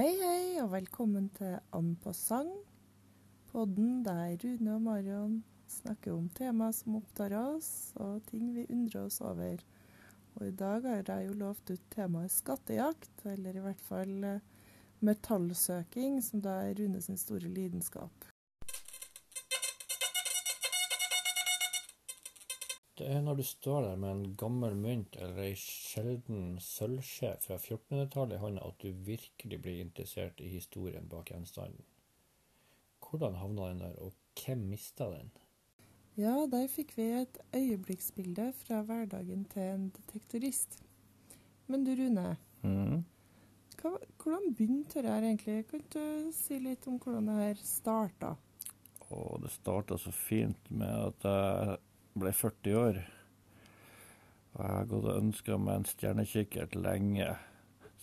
Hei, 0.00 0.14
hei, 0.16 0.44
og 0.62 0.70
velkommen 0.72 1.26
til 1.36 1.58
An 1.76 1.90
på 2.00 2.14
sang, 2.16 2.48
Podden 3.50 3.98
der 4.00 4.30
Rune 4.40 4.70
og 4.78 4.80
Marion 4.86 5.34
snakker 5.68 6.14
om 6.14 6.30
temaer 6.38 6.72
som 6.72 6.94
opptar 6.96 7.34
oss, 7.36 7.68
og 8.00 8.22
ting 8.30 8.46
vi 8.54 8.64
undrer 8.72 9.10
oss 9.10 9.20
over. 9.20 9.60
Og 10.38 10.46
i 10.46 10.54
dag 10.56 10.88
har 10.88 11.04
jeg 11.04 11.26
jo 11.26 11.36
lovt 11.42 11.74
ut 11.74 11.84
temaet 11.92 12.32
skattejakt, 12.32 13.26
eller 13.34 13.60
i 13.60 13.66
hvert 13.66 13.84
fall 13.90 14.16
eh, 14.24 14.40
metallsøking, 15.04 16.16
som 16.24 16.40
da 16.48 16.62
er 16.62 16.80
Rune 16.80 17.04
sin 17.04 17.20
store 17.20 17.52
lidenskap. 17.60 18.30
Det 23.00 23.06
er 23.08 23.22
når 23.24 23.38
du 23.38 23.44
står 23.48 23.86
der 23.86 23.96
med 23.96 24.10
en 24.12 24.32
gammel 24.36 24.74
mynt 24.76 25.14
eller 25.16 25.38
ei 25.46 25.54
sjelden 25.56 26.58
sølvskje 26.60 27.30
fra 27.40 27.56
1400-tallet 27.56 28.36
i 28.36 28.40
hånda 28.42 28.66
at 28.66 28.82
du 28.82 28.90
virkelig 29.06 29.58
blir 29.64 29.80
interessert 29.80 30.42
i 30.44 30.50
historien 30.52 31.06
bak 31.08 31.32
gjenstanden. 31.32 31.80
Hvordan 33.00 33.38
havna 33.40 33.70
den 33.70 33.80
der, 33.86 33.96
og 34.04 34.12
hvem 34.36 34.66
mista 34.74 35.08
den? 35.14 35.32
Ja, 36.20 36.34
der 36.52 36.68
fikk 36.68 36.92
vi 36.98 37.08
et 37.22 37.40
øyeblikksbilde 37.56 38.50
fra 38.60 38.82
hverdagen 38.84 39.46
til 39.48 39.62
en 39.70 39.88
detektorist. 39.96 40.82
Men 41.72 41.88
du 41.88 41.94
Rune, 41.96 42.36
Mm. 42.62 43.04
hva, 43.80 43.96
hvordan 44.20 44.52
begynte 44.52 45.00
det 45.00 45.08
her 45.08 45.24
egentlig? 45.24 45.62
Kan 45.70 45.86
du 45.94 46.32
si 46.36 46.58
litt 46.60 46.84
om 46.86 46.98
hvordan 47.00 47.30
det 47.32 47.36
her 47.38 47.62
starta? 47.64 48.34
Å, 49.08 49.38
det 49.40 49.50
starta 49.56 49.96
så 49.96 50.12
fint 50.12 50.68
med 50.70 50.92
at 51.08 51.24
jeg 51.24 51.78
ble 52.18 52.32
40 52.34 52.74
år. 52.80 53.00
Og 54.54 54.64
jeg 54.64 54.72
har 54.74 54.88
gått 54.90 55.06
og 55.06 55.18
ønska 55.20 55.58
meg 55.62 55.76
en 55.80 55.86
stjernekikkert 55.88 56.74
lenge. 56.78 57.28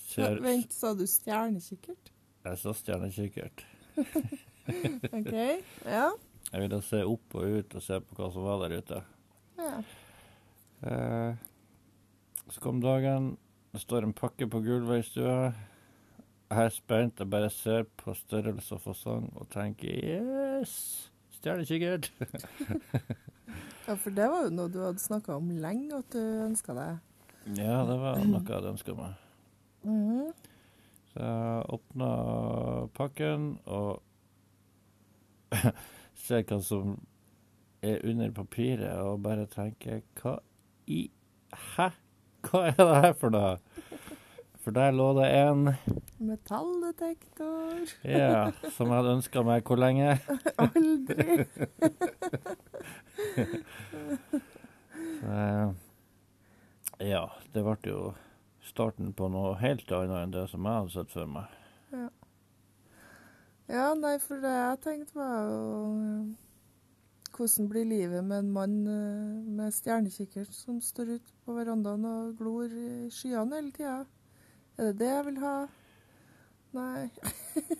Ser, 0.08 0.40
Vent, 0.46 0.72
sa 0.74 0.94
du 0.96 1.04
stjernekikkert? 1.10 2.14
jeg 2.48 2.60
sa 2.62 2.72
stjernekikkert. 2.80 3.66
OK. 5.18 5.34
Ja. 5.84 6.06
Jeg 6.48 6.62
ville 6.64 6.78
se 6.86 7.02
opp 7.04 7.36
og 7.36 7.58
ut 7.58 7.74
og 7.76 7.84
se 7.84 7.98
på 8.00 8.16
hva 8.16 8.30
som 8.32 8.46
var 8.48 8.62
der 8.64 8.78
ute. 8.80 9.02
ja. 9.60 9.74
Eh, 10.88 11.34
så 12.48 12.62
kom 12.64 12.78
dagen. 12.80 13.34
Det 13.74 13.82
står 13.82 14.06
en 14.08 14.14
pakke 14.16 14.48
på 14.48 14.62
gulvet 14.64 15.02
i 15.02 15.08
stua. 15.10 15.50
Jeg 16.48 16.64
er 16.64 16.72
spent. 16.72 17.20
Jeg 17.20 17.30
bare 17.34 17.50
ser 17.52 17.84
på 18.00 18.14
størrelse 18.16 18.78
og 18.78 18.84
fasong 18.86 19.26
og 19.36 19.50
tenker 19.52 19.92
yes! 19.92 20.78
Stjernekikkert! 21.36 22.08
ja, 23.88 23.96
for 23.96 24.16
det 24.16 24.28
var 24.30 24.44
jo 24.46 24.54
noe 24.54 24.72
du 24.72 24.80
hadde 24.84 25.02
snakka 25.02 25.38
om 25.38 25.52
lenge 25.64 25.96
at 25.98 26.12
du 26.14 26.20
ønska 26.46 26.76
deg. 26.78 27.00
Ja, 27.56 27.82
det 27.88 27.98
var 28.02 28.20
noe 28.20 28.42
jeg 28.42 28.52
hadde 28.52 28.74
ønska 28.76 28.96
meg. 28.98 29.16
Mhm. 29.88 30.34
Så 31.14 31.24
jeg 31.24 31.70
åpna 31.74 32.10
pakken 32.98 33.46
og 33.66 34.02
ser 36.28 36.44
hva 36.44 36.60
som 36.62 36.98
er 37.82 38.02
under 38.04 38.34
papiret, 38.36 39.00
og 39.00 39.24
bare 39.24 39.46
tenker 39.50 40.02
Hva 40.20 40.40
i 40.88 41.08
Hæ? 41.54 41.90
Hva 42.48 42.68
er 42.68 42.76
det 42.78 43.02
her 43.06 43.14
for 43.18 43.32
noe? 43.34 43.58
For 44.64 44.76
der 44.76 44.92
lå 44.92 45.14
det 45.16 45.28
en 45.32 45.70
Metalldetektor. 46.20 47.86
Ja, 48.04 48.50
som 48.76 48.90
jeg 48.90 48.98
hadde 48.98 49.14
ønska 49.20 49.44
meg 49.48 49.64
hvor 49.64 49.80
lenge? 49.80 50.18
Aldri. 50.64 51.46
Eh, 55.18 55.70
ja, 57.10 57.24
det 57.54 57.62
ble 57.66 57.76
jo 57.90 58.02
starten 58.66 59.14
på 59.18 59.28
noe 59.34 59.56
helt 59.62 59.90
annet 59.92 60.20
enn 60.22 60.34
det 60.36 60.44
som 60.52 60.66
jeg 60.66 60.82
hadde 60.82 60.94
sett 60.94 61.14
for 61.14 61.30
meg. 61.32 61.54
Ja, 63.68 63.88
nei, 64.00 64.16
for 64.24 64.40
det 64.40 64.52
jeg 64.54 64.80
tenkte 64.86 65.18
var 65.20 65.50
jo 65.50 65.64
eh, 66.00 66.28
Hvordan 67.36 67.68
blir 67.70 67.84
livet 67.86 68.24
med 68.24 68.46
en 68.46 68.54
mann 68.56 68.78
eh, 68.88 69.50
med 69.58 69.76
stjernekikkert 69.76 70.56
som 70.56 70.80
står 70.82 71.18
ute 71.18 71.36
på 71.44 71.58
verandaen 71.58 72.06
og 72.08 72.38
glor 72.40 72.72
i 72.72 73.10
skyene 73.14 73.60
hele 73.60 73.74
tida? 73.76 73.98
Er 74.78 74.90
det 74.90 75.02
det 75.02 75.12
jeg 75.12 75.28
vil 75.28 75.42
ha? 75.44 75.58
Nei. 76.78 77.10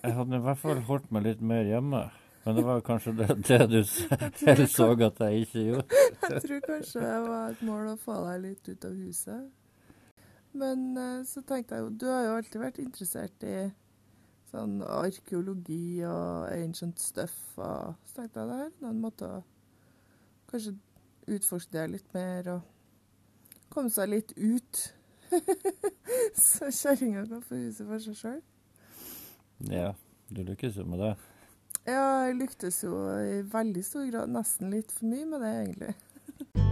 Jeg 0.02 0.14
hadde 0.18 0.38
i 0.38 0.44
hvert 0.44 0.60
fall 0.60 0.84
holdt 0.90 1.10
meg 1.14 1.24
litt 1.24 1.42
mer 1.44 1.64
hjemme. 1.66 2.04
Men 2.44 2.56
det 2.56 2.64
var 2.64 2.80
kanskje 2.80 3.12
det, 3.18 3.34
det 3.48 3.66
du 3.70 3.82
selv 3.84 4.66
så 4.76 4.90
at 4.92 5.20
jeg 5.20 5.40
ikke 5.44 5.64
gjorde. 5.64 6.02
Jeg 6.28 6.42
tror 6.44 6.60
kanskje 6.66 7.00
det 7.02 7.18
var 7.28 7.50
et 7.50 7.62
mål 7.66 7.90
å 7.92 7.98
få 8.00 8.16
deg 8.28 8.40
litt 8.46 8.68
ut 8.68 8.86
av 8.88 8.94
huset. 8.96 9.50
Men 10.58 10.86
eh, 10.96 11.20
så 11.28 11.42
tenkte 11.46 11.76
jeg 11.76 11.84
jo 11.84 11.90
Du 11.92 12.06
har 12.08 12.24
jo 12.24 12.34
alltid 12.38 12.60
vært 12.62 12.80
interessert 12.82 13.44
i 13.46 13.56
sånn 14.48 14.80
arkeologi 14.82 16.00
og 16.08 16.48
ancient 16.54 17.00
stuff. 17.02 17.36
Og 17.56 17.96
så 18.08 18.20
tenkte 18.22 18.40
jeg 18.40 18.50
det 18.50 18.60
her 18.62 18.70
er 18.70 18.90
en 18.90 19.02
måte 19.02 19.28
å 19.28 19.42
kanskje 20.48 20.76
utforske 21.28 21.74
det 21.76 21.88
litt 21.92 22.14
mer 22.16 22.52
og 22.56 23.66
komme 23.72 23.92
seg 23.92 24.12
litt 24.14 24.32
ut. 24.36 24.84
så 26.48 26.70
kjerringa 26.72 27.26
kan 27.28 27.42
få 27.44 27.60
huset 27.60 27.84
for 27.84 28.04
seg 28.06 28.22
sjøl. 28.22 28.40
Ja, 29.68 29.92
du 30.32 30.40
lykkes 30.46 30.78
jo 30.80 30.86
med 30.88 31.02
det. 31.04 31.16
Ja, 31.88 32.26
jeg 32.28 32.34
lyktes 32.36 32.82
jo 32.84 32.92
i 33.16 33.38
veldig 33.48 33.80
stor 33.86 34.04
grad. 34.10 34.28
Nesten 34.28 34.68
litt 34.74 34.92
for 34.92 35.08
mye 35.08 35.24
med 35.30 35.40
det, 35.40 35.52
egentlig. 35.62 35.94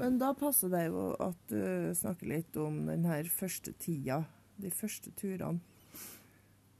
Men 0.00 0.16
da 0.22 0.32
passer 0.32 0.72
det 0.72 0.86
jo 0.86 1.12
at 1.20 1.36
du 1.52 1.92
snakker 1.98 2.26
litt 2.30 2.56
om 2.56 2.86
den 2.88 3.04
her 3.04 3.28
første 3.28 3.72
tida, 3.76 4.24
de 4.56 4.70
første 4.72 5.12
turene. 5.20 5.60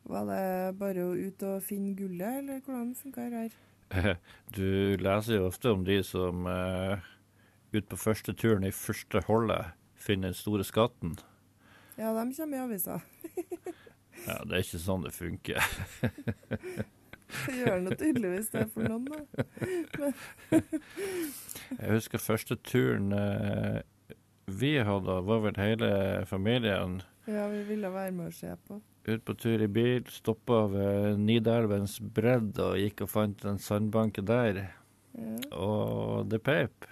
Var 0.09 0.25
det 0.31 0.79
bare 0.81 1.05
å 1.05 1.13
ut 1.13 1.43
og 1.47 1.61
finne 1.63 1.93
gullet, 1.99 2.41
eller 2.41 2.65
hvordan 2.65 2.95
funka 2.97 3.29
det 3.29 3.43
her? 3.43 3.53
Du 4.57 4.97
leser 4.97 5.37
jo 5.37 5.51
ofte 5.51 5.69
om 5.77 5.85
de 5.85 6.01
som 6.09 6.49
uh, 6.49 6.97
ut 7.77 7.87
på 7.91 7.97
første 8.01 8.33
turen 8.33 8.65
i 8.65 8.73
første 8.73 9.21
holdet 9.29 9.77
finner 10.01 10.33
den 10.33 10.41
store 10.41 10.65
skatten. 10.65 11.13
Ja, 11.99 12.13
de 12.17 12.35
kommer 12.35 12.57
i 12.57 12.61
avisa. 12.67 13.01
Ja, 14.27 14.37
det 14.47 14.55
er 14.55 14.61
ikke 14.63 14.79
sånn 14.79 15.03
det 15.07 15.11
funker. 15.17 15.63
Det 17.33 17.55
gjør 17.57 17.79
nå 17.81 17.95
tydeligvis 17.97 18.51
det 18.53 18.67
for 18.75 18.85
noen, 18.85 19.07
da. 19.09 20.11
Jeg 21.81 21.95
husker 21.95 22.21
første 22.21 22.59
turen 22.61 23.09
eh, 23.17 23.81
vi 24.53 24.75
hadde, 24.85 25.17
var 25.25 25.41
vel 25.47 25.57
hele 25.57 25.91
familien 26.29 27.01
Ja, 27.25 27.47
vi 27.49 27.63
ville 27.71 27.89
være 27.95 28.13
med 28.19 28.29
å 28.29 28.37
se 28.37 28.53
på. 28.69 28.83
ut 29.09 29.25
på 29.25 29.35
tur 29.41 29.65
i 29.65 29.71
bil, 29.71 30.05
stoppa 30.13 30.67
ved 30.71 31.23
Nidelvens 31.25 31.97
bredd 32.03 32.61
og 32.61 32.77
gikk 32.79 33.07
og 33.07 33.11
fant 33.15 33.45
en 33.49 33.59
sandbanke 33.59 34.23
der. 34.29 34.67
Ja. 35.17 35.39
Og 35.57 36.29
det 36.29 36.43
peip. 36.45 36.85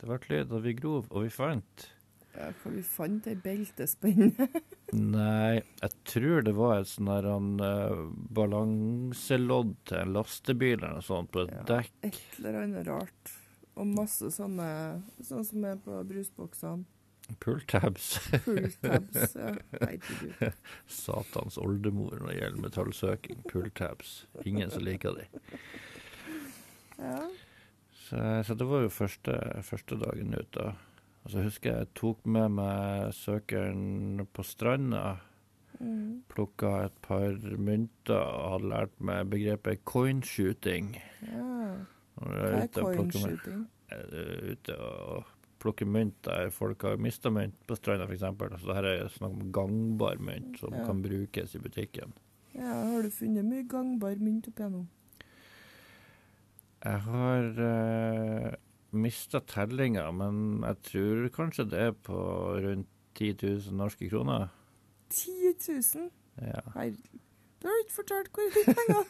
Det 0.00 0.08
ble 0.08 0.18
lyd, 0.32 0.48
og 0.50 0.64
vi 0.64 0.72
grov, 0.80 1.06
og 1.10 1.26
vi 1.26 1.30
fant. 1.30 1.90
Ja, 2.32 2.46
for 2.62 2.72
vi 2.72 2.80
fant 2.86 3.26
ei 3.28 3.34
beltespenne. 3.36 4.46
Nei, 4.92 5.60
jeg 5.82 5.92
tror 6.08 6.44
det 6.46 6.54
var 6.56 6.78
et 6.80 6.88
sånn 6.88 7.10
der 7.10 7.26
han, 7.28 7.50
eh, 7.60 7.98
balanselodd 8.38 9.74
til 9.88 9.98
en 10.00 10.14
lastebil 10.16 10.78
eller 10.78 10.96
noe 10.98 11.04
sånt 11.06 11.30
på 11.34 11.44
et 11.44 11.52
Ja. 11.52 11.62
dekk. 11.74 11.92
Et 12.08 12.18
eller 12.38 12.58
annet 12.62 12.86
rart. 12.88 13.34
Og 13.76 13.86
masse 13.88 14.28
sånne 14.32 14.66
Sånn 15.24 15.44
som 15.48 15.64
er 15.64 15.76
på 15.80 16.00
brusboksene. 16.08 16.84
Pulltabs. 17.40 18.18
Full 18.44 18.66
tabs. 18.82 19.34
Ja, 19.38 19.52
herregud. 19.78 20.52
Satans 20.90 21.56
oldemor 21.62 22.16
når 22.18 22.32
det 22.32 22.38
gjelder 22.40 22.64
metallsøking. 22.66 23.44
Pulltabs. 23.48 24.10
Ingen 24.44 24.72
som 24.74 24.84
liker 24.84 25.16
de. 25.20 25.28
Ja. 26.98 27.20
Så, 28.08 28.18
så 28.44 28.56
det 28.58 28.66
var 28.68 28.82
jo 28.84 28.90
første, 28.92 29.36
første 29.64 29.96
dagen 30.02 30.34
ut, 30.36 30.50
da. 30.58 30.72
Og 31.22 31.30
så 31.30 31.42
husker 31.44 31.70
jeg 31.70 31.84
jeg 31.84 31.92
tok 31.94 32.24
med 32.26 32.48
meg 32.58 33.12
søkeren 33.14 34.24
på 34.34 34.42
stranda. 34.46 35.18
Mm. 35.78 36.22
Plukka 36.30 36.72
et 36.86 36.96
par 37.02 37.36
mynter 37.58 38.18
og 38.18 38.48
hadde 38.56 38.70
lært 38.72 38.96
meg 39.00 39.30
begrepet 39.30 39.84
coinshooting. 39.88 40.96
ja. 41.26 41.76
Hva 42.22 42.42
er 42.62 42.68
coinshooting? 42.74 43.68
ute 43.92 44.74
og 44.78 45.24
plukker 45.62 45.86
mynt 45.86 46.16
der 46.26 46.50
folk 46.50 46.82
har 46.82 46.96
mista 46.96 47.30
mynt 47.30 47.54
på 47.68 47.76
stranda, 47.76 48.06
f.eks. 48.08 48.24
Så 48.62 48.66
det 48.68 48.76
her 48.78 48.88
er 48.88 49.08
snakk 49.12 49.34
om 49.36 49.52
gangbar 49.54 50.18
mynt 50.18 50.58
som 50.58 50.74
Ja. 50.74 50.84
kan 50.86 51.02
brukes 51.02 51.54
i 51.54 51.58
butikken. 51.58 52.12
Ja, 52.54 52.72
har 52.92 53.02
du 53.02 53.10
funnet 53.10 53.44
mye 53.44 53.66
gangbar 53.68 54.16
mynt 54.20 54.48
opp 54.48 54.58
igjennom? 54.58 54.88
Jeg 56.82 56.98
har 57.06 57.44
uh, 57.62 58.52
mista 58.92 59.40
tellinga, 59.48 60.06
men 60.14 60.62
jeg 60.66 60.80
tror 60.88 61.28
kanskje 61.34 61.68
det 61.72 61.80
er 61.88 61.94
på 61.96 62.18
rundt 62.62 62.88
10 63.18 63.34
000 63.42 63.76
norske 63.76 64.08
kroner. 64.08 64.48
10 65.12 65.30
000? 65.68 66.10
Ja. 66.40 66.62
Herregud. 66.74 67.20
Du 67.62 67.68
har 67.68 67.82
ikke 67.84 67.94
fortalt 67.94 68.30
hvor 68.34 68.48
mye 68.50 68.72
penger! 68.74 69.02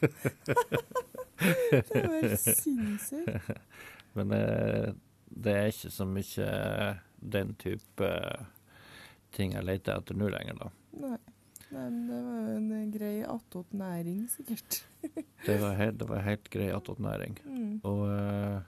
det 1.73 1.97
er 1.97 2.03
jo 2.05 2.17
helt 2.19 2.41
sinnssykt. 2.41 3.53
Men 4.19 4.35
eh, 4.37 4.91
det 5.33 5.55
er 5.57 5.71
ikke 5.73 5.93
så 5.95 6.05
mye 6.05 6.49
den 7.33 7.55
type 7.63 8.11
ting 9.33 9.55
jeg 9.57 9.65
leter 9.65 9.97
etter 9.97 10.19
nå 10.19 10.29
lenger, 10.35 10.59
da. 10.61 10.69
Nei. 11.01 11.21
Men 11.73 12.03
det 12.05 12.19
var 12.27 12.41
jo 12.43 12.57
en 12.59 12.67
eh, 12.77 12.89
grei 12.93 13.15
attåtnæring, 13.25 14.27
sikkert. 14.29 14.83
Det 15.47 15.57
var 15.63 15.79
helt, 15.79 15.97
det 16.03 16.09
var 16.11 16.27
helt 16.27 16.53
grei 16.53 16.69
attåtnæring. 16.77 17.39
Mm. 17.53 17.81
Og 17.89 18.03
eh, 18.13 18.61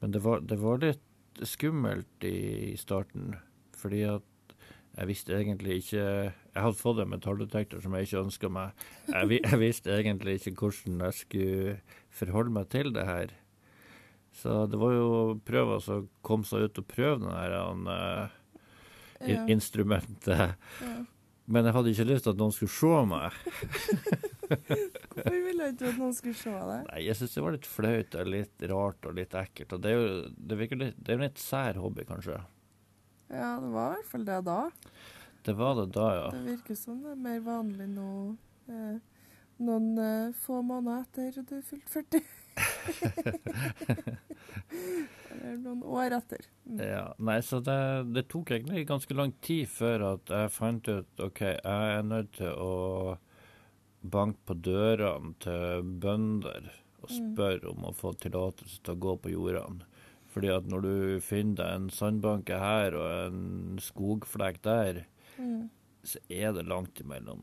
Men 0.00 0.14
det 0.14 0.22
var, 0.24 0.42
det 0.46 0.58
var 0.62 0.82
litt 0.82 1.04
skummelt 1.46 2.26
i 2.26 2.74
starten, 2.78 3.36
fordi 3.78 4.02
at 4.10 4.24
jeg 4.98 5.06
visste 5.06 5.34
egentlig 5.36 5.76
ikke 5.78 6.00
Jeg 6.02 6.62
hadde 6.64 6.80
fått 6.80 6.98
en 6.98 7.10
metalldetektor 7.12 7.82
som 7.84 7.94
jeg 7.94 8.08
ikke 8.08 8.22
ønska 8.24 8.48
meg. 8.50 8.86
Jeg, 9.06 9.36
jeg 9.44 9.60
visste 9.60 9.94
egentlig 9.94 10.38
ikke 10.40 10.56
hvordan 10.58 11.04
jeg 11.06 11.18
skulle 11.20 11.76
forholde 12.18 12.54
meg 12.56 12.66
til 12.74 12.90
det 12.96 13.04
her. 13.06 13.34
Så 14.34 14.64
det 14.70 14.80
var 14.80 14.96
jo 14.96 15.12
prøve 15.46 15.78
å 15.78 16.00
komme 16.26 16.46
seg 16.46 16.66
ut 16.66 16.80
og 16.82 16.88
prøve 16.90 17.20
det 17.22 17.36
her 17.36 17.54
uh, 17.86 18.34
Ja, 19.26 19.44
instrumentet. 19.50 20.58
ja. 20.82 20.98
Men 21.48 21.64
jeg 21.64 21.74
hadde 21.78 21.94
ikke 21.94 22.08
lyst 22.10 22.26
til 22.26 22.34
at 22.34 22.42
noen 22.42 22.52
skulle 22.52 22.74
se 22.74 22.98
meg. 23.08 23.38
Hvorfor 24.48 25.34
ville 25.34 25.68
ikke 25.72 25.90
at 25.90 26.00
noen 26.00 26.14
skulle 26.16 26.38
se 26.38 26.52
det? 26.52 26.78
Nei, 26.88 27.02
jeg 27.06 27.18
syns 27.18 27.36
det 27.36 27.44
var 27.44 27.56
litt 27.56 27.68
flaut 27.68 28.16
og 28.20 28.30
litt 28.32 28.64
rart 28.72 29.10
og 29.10 29.18
litt 29.18 29.36
ekkelt. 29.38 29.74
Og 29.76 29.84
det 29.84 29.92
er 29.92 29.98
jo 29.98 30.08
det 30.32 30.58
litt, 30.62 30.98
det 30.98 31.14
er 31.14 31.18
en 31.18 31.26
litt 31.26 31.42
sær 31.42 31.80
hobby, 31.82 32.06
kanskje. 32.08 32.40
Ja, 33.28 33.52
det 33.60 33.70
var 33.74 33.92
i 33.92 33.98
hvert 33.98 34.12
fall 34.12 34.26
det 34.28 34.40
da. 34.46 34.60
Det 35.44 35.54
var 35.58 35.76
det 35.78 35.86
da, 35.96 36.08
ja. 36.16 36.26
Det 36.32 36.44
virker 36.46 36.76
som 36.76 37.02
det 37.04 37.14
er 37.14 37.22
mer 37.28 37.40
vanlig 37.44 37.88
nå. 37.92 38.10
Eh, 38.68 38.96
noen 39.64 39.88
eh, 40.00 40.36
få 40.36 40.62
måneder 40.64 41.32
etter 41.32 41.42
du 41.42 41.56
er 41.58 41.66
fylt 41.66 41.88
40. 41.92 42.22
Eller 45.38 45.58
noen 45.62 45.82
år 45.86 46.10
etter. 46.18 46.42
Mm. 46.66 46.80
ja. 46.82 47.04
Nei, 47.22 47.38
så 47.46 47.60
det, 47.64 47.78
det 48.14 48.24
tok 48.32 48.50
egentlig 48.56 48.86
ganske 48.88 49.14
lang 49.16 49.32
tid 49.44 49.68
før 49.70 49.98
at 50.14 50.24
jeg 50.34 50.54
fant 50.54 50.90
ut 50.90 51.24
OK, 51.24 51.40
jeg 51.44 51.98
er 51.98 52.04
nødt 52.06 52.32
til 52.40 52.52
å 52.52 52.72
banke 54.02 54.38
på 54.46 54.54
dørene 54.62 55.34
til 55.40 55.82
bønder 56.02 56.70
og 57.02 57.08
Mm. 57.10 57.34
spørre 57.36 57.70
om 57.70 57.84
å 57.84 57.94
få 57.94 58.12
tillatelse 58.18 58.80
til 58.82 58.94
å 58.94 58.98
gå 58.98 59.16
på 59.22 59.30
jordene. 59.32 59.84
Fordi 60.28 60.48
at 60.56 60.64
når 60.66 60.82
du 60.82 61.20
finner 61.20 61.54
deg 61.56 61.74
en 61.74 61.88
sandbanke 61.90 62.58
her 62.58 62.94
og 62.94 63.26
en 63.26 63.78
skogflekk 63.78 64.62
der, 64.62 65.06
Mm. 65.38 65.70
så 66.04 66.18
er 66.30 66.52
det 66.52 66.66
langt 66.66 67.00
imellom 67.00 67.40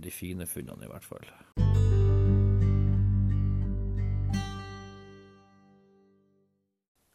de 0.00 0.10
fine 0.10 0.46
funnene, 0.46 0.84
i 0.84 0.88
hvert 0.88 1.04
fall. 1.04 1.24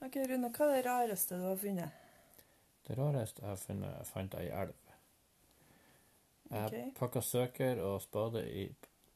Ok, 0.01 0.15
Rune, 0.27 0.49
hva 0.49 0.67
er 0.67 0.79
det 0.81 0.85
rareste 0.87 1.37
du 1.37 1.45
har 1.45 1.59
funnet? 1.61 1.99
Det 2.87 2.97
rareste 2.97 3.43
jeg 3.43 3.49
har 3.51 3.59
funnet, 3.61 4.07
fant 4.09 4.33
jeg 4.37 4.49
i 4.49 4.55
elv. 4.63 4.73
Jeg 6.51 6.65
okay. 6.67 6.87
pakka 6.99 7.21
søker 7.23 7.79
og 7.87 8.01
spade 8.03 8.41
i, 8.51 8.65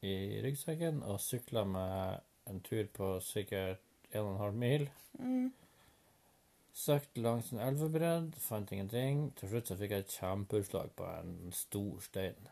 i 0.08 0.14
ryggsekken 0.46 1.02
og 1.04 1.20
sykla 1.20 1.64
med 1.68 2.20
en 2.48 2.62
tur 2.64 2.86
på 2.94 3.10
sikkert 3.26 3.82
1,5 4.16 4.52
mil. 4.62 4.90
Mm. 5.20 5.50
Søkte 6.76 7.22
langs 7.24 7.52
en 7.52 7.60
elvebredd, 7.64 8.34
fant 8.40 8.72
ingenting. 8.72 9.30
Til 9.40 9.50
slutt 9.52 9.68
så 9.72 9.78
fikk 9.80 9.92
jeg 9.96 10.06
et 10.06 10.16
kjempeutslag 10.20 10.90
på 11.00 11.08
en 11.22 11.36
stor 11.56 12.00
stein. 12.04 12.48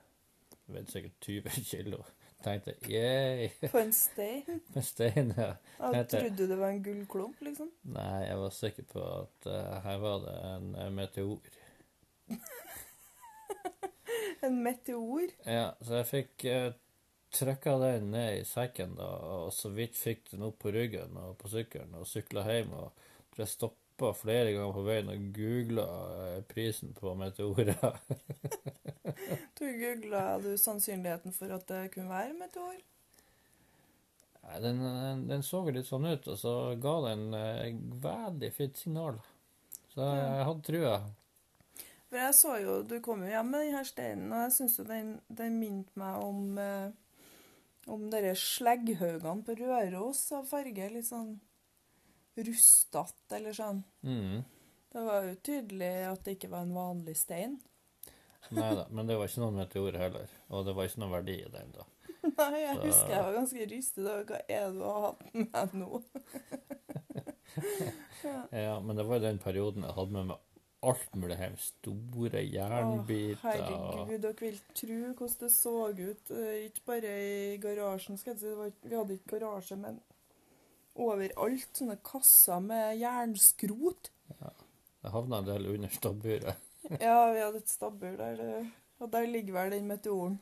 Veide 0.71 0.91
sikkert 0.91 1.17
20 1.27 1.55
kilo. 1.71 2.03
Tenkte 2.43 2.73
yay, 2.91 3.47
På 3.71 3.79
en 3.79 3.93
stein? 3.95 4.43
på 4.73 4.79
en 4.81 4.83
stein, 4.83 5.29
ja. 5.37 5.53
Jeg 5.79 5.95
Heter- 5.95 6.19
trodde 6.25 6.37
du 6.37 6.47
det 6.51 6.57
var 6.59 6.73
en 6.75 6.83
gullklump, 6.83 7.39
liksom. 7.47 7.69
Nei, 7.95 8.23
jeg 8.25 8.39
var 8.41 8.49
sikker 8.55 8.83
på 8.91 9.03
at 9.21 9.47
uh, 9.47 9.77
her 9.85 10.01
var 10.03 10.17
det 10.25 10.33
en 10.51 10.95
meteor. 10.97 11.39
En 14.43 14.57
meteor. 14.63 15.29
Ja, 15.47 15.69
så 15.79 16.01
jeg 16.01 16.09
fikk 16.09 16.45
eh, 16.51 16.73
trykka 17.33 17.77
den 17.81 18.11
ned 18.11 18.41
i 18.41 18.43
sekken 18.47 18.97
da, 18.99 19.07
og 19.07 19.53
så 19.55 19.71
vidt 19.73 19.95
fikk 19.97 20.33
den 20.33 20.43
opp 20.49 20.59
på 20.63 20.73
ryggen 20.75 21.15
og 21.17 21.37
på 21.39 21.51
sykkelen 21.53 21.95
og 21.99 22.09
sykla 22.09 22.43
hjem. 22.49 22.73
Og 22.75 23.39
jeg 23.39 23.49
stoppa 23.49 24.11
flere 24.17 24.51
ganger 24.51 24.75
på 24.75 24.85
veien 24.85 25.11
og 25.13 25.29
googla 25.37 25.87
prisen 26.51 26.95
på 26.97 27.15
meteorer. 27.19 27.77
Du 29.57 29.67
googla 29.79 30.39
du 30.43 30.57
sannsynligheten 30.59 31.31
for 31.31 31.51
at 31.55 31.63
det 31.69 31.93
kunne 31.93 32.09
være 32.11 32.33
meteor? 32.35 32.81
Nei, 34.43 34.59
Den, 34.59 34.81
den, 34.83 35.21
den 35.29 35.45
så 35.45 35.61
litt 35.69 35.87
sånn 35.87 36.09
ut, 36.09 36.27
og 36.27 36.39
så 36.39 36.53
ga 36.83 36.95
den 37.07 37.29
eh, 37.37 37.77
veldig 38.03 38.49
fint 38.55 38.81
signal. 38.81 39.21
Så 39.93 40.03
jeg, 40.03 40.23
jeg 40.25 40.47
hadde 40.49 40.65
trua. 40.67 40.95
For 42.13 42.19
jeg 42.21 42.33
så 42.37 42.55
jo, 42.61 42.73
Du 42.85 42.99
kom 43.01 43.23
jo 43.25 43.31
hjem 43.31 43.47
med 43.49 43.63
denne 43.65 43.79
steinen, 43.89 44.27
og 44.29 44.43
jeg 44.45 44.51
syns 44.59 44.75
jo 44.77 44.83
den, 44.85 45.07
den 45.33 45.55
minte 45.57 45.97
meg 45.97 46.19
om 46.21 46.59
eh, 46.61 46.91
om 47.89 48.03
dere 48.13 48.35
slegghaugene 48.37 49.41
på 49.43 49.55
Røros 49.59 50.21
av 50.37 50.45
farge. 50.47 50.85
Litt 50.93 51.09
sånn 51.09 51.33
rustete 52.37 53.35
eller 53.39 53.57
sånn. 53.57 53.81
Mm. 54.05 54.43
Det 54.93 55.01
var 55.09 55.25
jo 55.27 55.33
tydelig 55.43 55.89
at 56.11 56.21
det 56.23 56.37
ikke 56.37 56.51
var 56.53 56.63
en 56.67 56.75
vanlig 56.77 57.17
stein. 57.19 57.57
Nei 58.53 58.69
da, 58.77 58.85
men 58.93 59.09
det 59.09 59.17
var 59.17 59.27
ikke 59.31 59.41
noen 59.41 59.57
meteor 59.63 59.97
heller. 59.97 60.31
Og 60.53 60.63
det 60.67 60.77
var 60.77 60.87
ikke 60.87 61.01
noen 61.01 61.15
verdi 61.17 61.35
i 61.41 61.49
den, 61.57 61.73
da. 61.75 61.87
Nei, 62.37 62.61
jeg 62.61 62.77
Så- 62.77 62.85
husker 62.85 63.13
jeg 63.17 63.25
var 63.25 63.37
ganske 63.41 63.67
rystet. 63.73 64.05
over 64.05 64.23
Hva 64.29 64.39
er 64.47 64.63
det 64.69 64.77
du 64.77 64.83
har 64.85 65.01
hatt 65.09 65.23
med 65.41 65.77
nå? 65.81 65.91
Ja, 68.53 68.79
men 68.79 68.95
det 68.95 69.03
var 69.05 69.19
jo 69.19 69.25
den 69.27 69.37
perioden 69.43 69.83
jeg 69.85 69.93
hadde 69.97 70.13
med 70.15 70.29
meg 70.31 70.39
alt 70.89 71.15
mulig 71.19 71.37
her. 71.39 71.55
Store 71.59 72.41
jernbiter. 72.43 73.39
Å, 73.39 73.53
herregud, 73.53 74.17
dere 74.25 74.39
vil 74.39 74.59
tro 74.75 74.99
hvordan 75.13 75.39
det 75.43 75.51
så 75.55 75.75
ut. 75.89 76.33
Eh, 76.35 76.57
Ikke 76.67 76.85
bare 76.91 77.13
i 77.23 77.57
garasjen, 77.63 78.19
skal 78.19 78.35
jeg 78.35 78.41
si. 78.43 78.73
Vi 78.87 78.97
hadde 78.97 79.17
ikke 79.17 79.37
garasje, 79.37 79.77
men 79.79 79.99
overalt. 80.95 81.71
Sånne 81.77 81.97
kasser 82.05 82.63
med 82.63 82.99
jernskrot. 83.01 84.11
Det 84.33 85.11
havna 85.11 85.41
en 85.41 85.49
del 85.49 85.73
under 85.75 85.91
stabburet. 85.93 86.69
Ja, 86.99 87.31
vi 87.31 87.39
hadde 87.39 87.61
et 87.61 87.69
stabbur 87.71 88.17
der. 88.19 88.39
Og 88.99 89.07
der 89.11 89.27
ligger 89.31 89.53
vel 89.55 89.71
den 89.71 89.85
meteoren. 89.87 90.33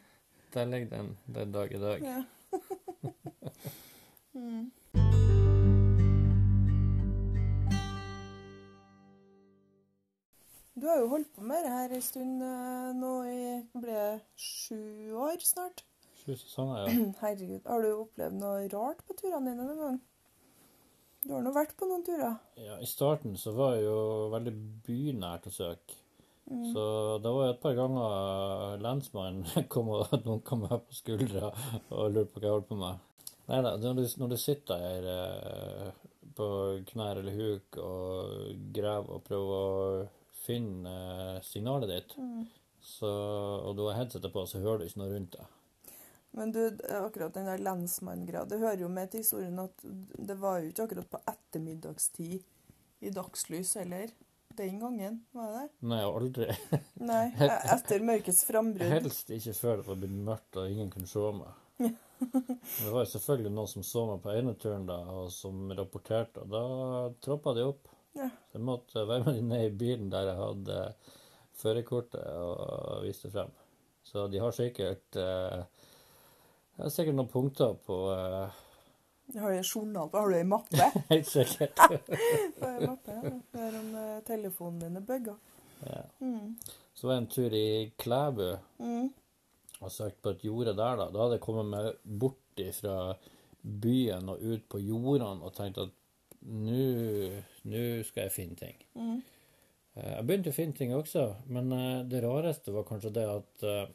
Der 0.55 0.65
ligger 0.65 0.87
den 0.89 1.11
den 1.29 1.51
dag 1.53 1.71
i 1.71 1.79
dag. 1.79 2.01
Ja. 2.01 2.23
mm. 4.33 4.71
Du 10.81 10.87
har 10.89 10.97
jo 10.97 11.11
holdt 11.11 11.29
på 11.35 11.43
med 11.45 11.61
det 11.61 11.69
her 11.69 11.91
en 11.93 12.01
stund 12.01 12.41
eh, 12.41 12.85
nå 12.97 13.09
i 13.29 13.41
ble 13.83 14.03
sju 14.33 15.13
år 15.13 15.43
snart. 15.45 15.83
Sju 16.23 16.31
sesonger, 16.33 16.87
ja. 16.87 16.93
Herregud, 17.21 17.67
har 17.69 17.83
du 17.85 17.89
opplevd 17.99 18.39
noe 18.41 18.63
rart 18.71 19.03
på 19.05 19.13
turene 19.19 19.51
dine 19.51 19.67
noen 19.67 19.81
gang? 19.83 19.99
Du 21.21 21.35
har 21.35 21.43
nå 21.45 21.51
vært 21.53 21.75
på 21.77 21.85
noen 21.85 22.01
turer. 22.07 22.39
ja. 22.57 22.79
I 22.81 22.89
starten 22.89 23.35
så 23.37 23.53
var 23.53 23.75
jeg 23.75 23.85
jo 23.85 23.99
veldig 24.33 24.53
bynært 24.87 25.45
å 25.51 25.53
søke. 25.53 25.99
Mm. 26.49 26.63
Så 26.73 26.85
det 27.21 27.33
var 27.35 27.51
et 27.51 27.59
par 27.61 27.75
ganger 27.77 28.81
lensmannen 28.81 29.67
kom 29.75 29.91
og 29.93 30.15
dunka 30.23 30.57
meg 30.63 30.73
på 30.87 30.97
skuldra 30.97 31.51
og 31.93 32.07
lurte 32.15 32.31
på 32.33 32.41
hva 32.41 32.47
jeg 32.47 32.55
holdt 32.55 32.71
på 32.71 32.79
med. 32.81 33.05
Nei 33.51 33.59
da, 33.67 33.75
når 33.83 34.01
du, 34.01 34.01
når 34.23 34.33
du 34.33 34.37
sitter 34.41 34.81
her 34.81 35.11
eh, 35.13 35.93
på 36.33 36.49
knær 36.89 37.21
eller 37.21 37.37
huk 37.37 37.79
og 37.85 38.73
graver 38.73 39.19
og 39.19 39.23
prøver 39.29 39.61
å 39.61 40.09
finne 40.45 40.91
eh, 41.37 41.41
signalet 41.45 41.89
ditt, 41.91 42.15
Mm. 42.17 42.45
så, 42.81 43.09
og 43.67 43.75
du 43.77 43.83
har 43.87 43.99
headsetet 44.01 44.33
på, 44.33 44.45
så 44.49 44.61
hører 44.63 44.81
du 44.81 44.85
ikke 44.89 45.01
noe 45.03 45.11
rundt 45.13 45.35
deg. 45.37 45.45
Men 46.33 46.51
du, 46.55 46.61
akkurat 46.95 47.33
den 47.35 47.45
der 47.49 47.59
lensmanngreia, 47.59 48.45
det 48.47 48.61
hører 48.61 48.79
jo 48.85 48.87
med 48.89 49.09
til 49.11 49.19
historien 49.25 49.57
at 49.59 49.81
det 49.83 50.37
var 50.39 50.61
jo 50.63 50.69
ikke 50.71 50.85
akkurat 50.87 51.09
på 51.11 51.19
ettermiddagstid 51.27 52.41
i 53.01 53.09
dagslys 53.11 53.73
heller. 53.81 54.13
Den 54.55 54.79
gangen, 54.81 55.21
var 55.31 55.47
det 55.51 55.59
det? 55.61 55.87
Nei, 55.87 55.99
aldri. 56.03 56.47
Nei, 57.11 57.25
e- 57.39 57.59
etter 57.75 58.03
mørkets 58.03 58.43
frambrudd. 58.47 58.91
Helst 58.91 59.29
ikke 59.31 59.53
før 59.55 59.77
det 59.81 59.85
var 59.87 59.99
blitt 60.01 60.15
mørkt 60.27 60.57
og 60.59 60.71
ingen 60.71 60.89
kunne 60.91 61.07
se 61.07 61.23
meg. 61.37 61.51
Det 62.21 62.91
var 62.93 63.01
jo 63.01 63.09
selvfølgelig 63.09 63.51
noen 63.55 63.69
som 63.71 63.83
så 63.87 64.03
meg 64.05 64.19
på 64.21 64.33
ene 64.37 64.51
turen 64.61 64.83
da, 64.85 64.99
og 65.09 65.31
som 65.33 65.71
rapporterte, 65.73 66.43
og 66.43 66.51
da 66.53 66.59
troppa 67.25 67.55
de 67.57 67.63
opp. 67.65 67.87
Ja. 68.17 68.27
Så 68.51 68.57
jeg 68.57 68.65
måtte 68.67 69.05
være 69.07 69.23
med 69.31 69.43
ned 69.47 69.65
i 69.69 69.75
bilen 69.79 70.09
der 70.11 70.25
jeg 70.31 70.39
hadde 70.41 70.79
førerkortet 71.61 72.25
og 72.41 73.03
viste 73.05 73.29
frem. 73.31 73.51
Så 74.03 74.25
de 74.31 74.39
har 74.41 74.51
sikkert 74.55 75.15
eh, 75.21 75.61
jeg 76.75 76.83
har 76.87 76.91
sikkert 76.91 77.15
noen 77.19 77.29
punkter 77.31 77.75
på 77.85 77.97
eh, 78.15 78.59
Har 79.37 79.53
du 79.53 79.57
en 79.59 79.63
journal 79.67 80.09
på? 80.11 80.17
Har 80.19 80.29
du 80.33 80.35
ei 80.39 80.43
mappe? 80.47 80.87
Helt 81.13 81.29
sikkert. 81.29 81.77
Det 82.59 82.67
er 82.67 82.83
mappe, 82.87 83.15
ja. 83.15 83.31
Det 83.53 83.65
er 83.67 83.79
om 83.79 83.91
eh, 84.01 84.19
telefonen 84.27 84.79
din 84.81 84.97
er 84.99 85.05
bugga. 85.07 85.35
Ja. 85.85 86.01
Mm. 86.19 86.55
Så 86.93 87.07
var 87.07 87.15
jeg 87.15 87.23
en 87.23 87.31
tur 87.37 87.55
i 87.57 87.67
Klæbu 88.01 88.47
Mm. 88.81 89.07
og 89.81 89.91
søkte 89.91 90.21
på 90.21 90.29
et 90.35 90.43
jorde 90.45 90.73
der. 90.77 90.97
Da 90.99 91.07
Da 91.13 91.21
hadde 91.23 91.37
jeg 91.39 91.45
kommet 91.45 91.69
meg 91.71 91.93
bort 92.19 92.37
fra 92.81 92.97
byen 93.61 94.27
og 94.29 94.41
ut 94.43 94.65
på 94.69 94.77
jordene 94.83 95.45
og 95.47 95.53
tenkt 95.55 95.77
at 95.81 95.89
nå 96.41 97.41
nå 97.69 97.85
skal 98.07 98.27
jeg 98.27 98.35
finne 98.35 98.57
ting. 98.59 98.77
Mm. 98.95 99.19
Jeg 99.91 100.25
begynte 100.27 100.53
å 100.53 100.55
finne 100.55 100.77
ting 100.77 100.93
også, 100.95 101.25
men 101.51 101.71
eh, 101.75 102.03
det 102.07 102.23
rareste 102.23 102.71
var 102.71 102.87
kanskje 102.87 103.11
det 103.17 103.25
at 103.27 103.65
eh, 103.67 103.89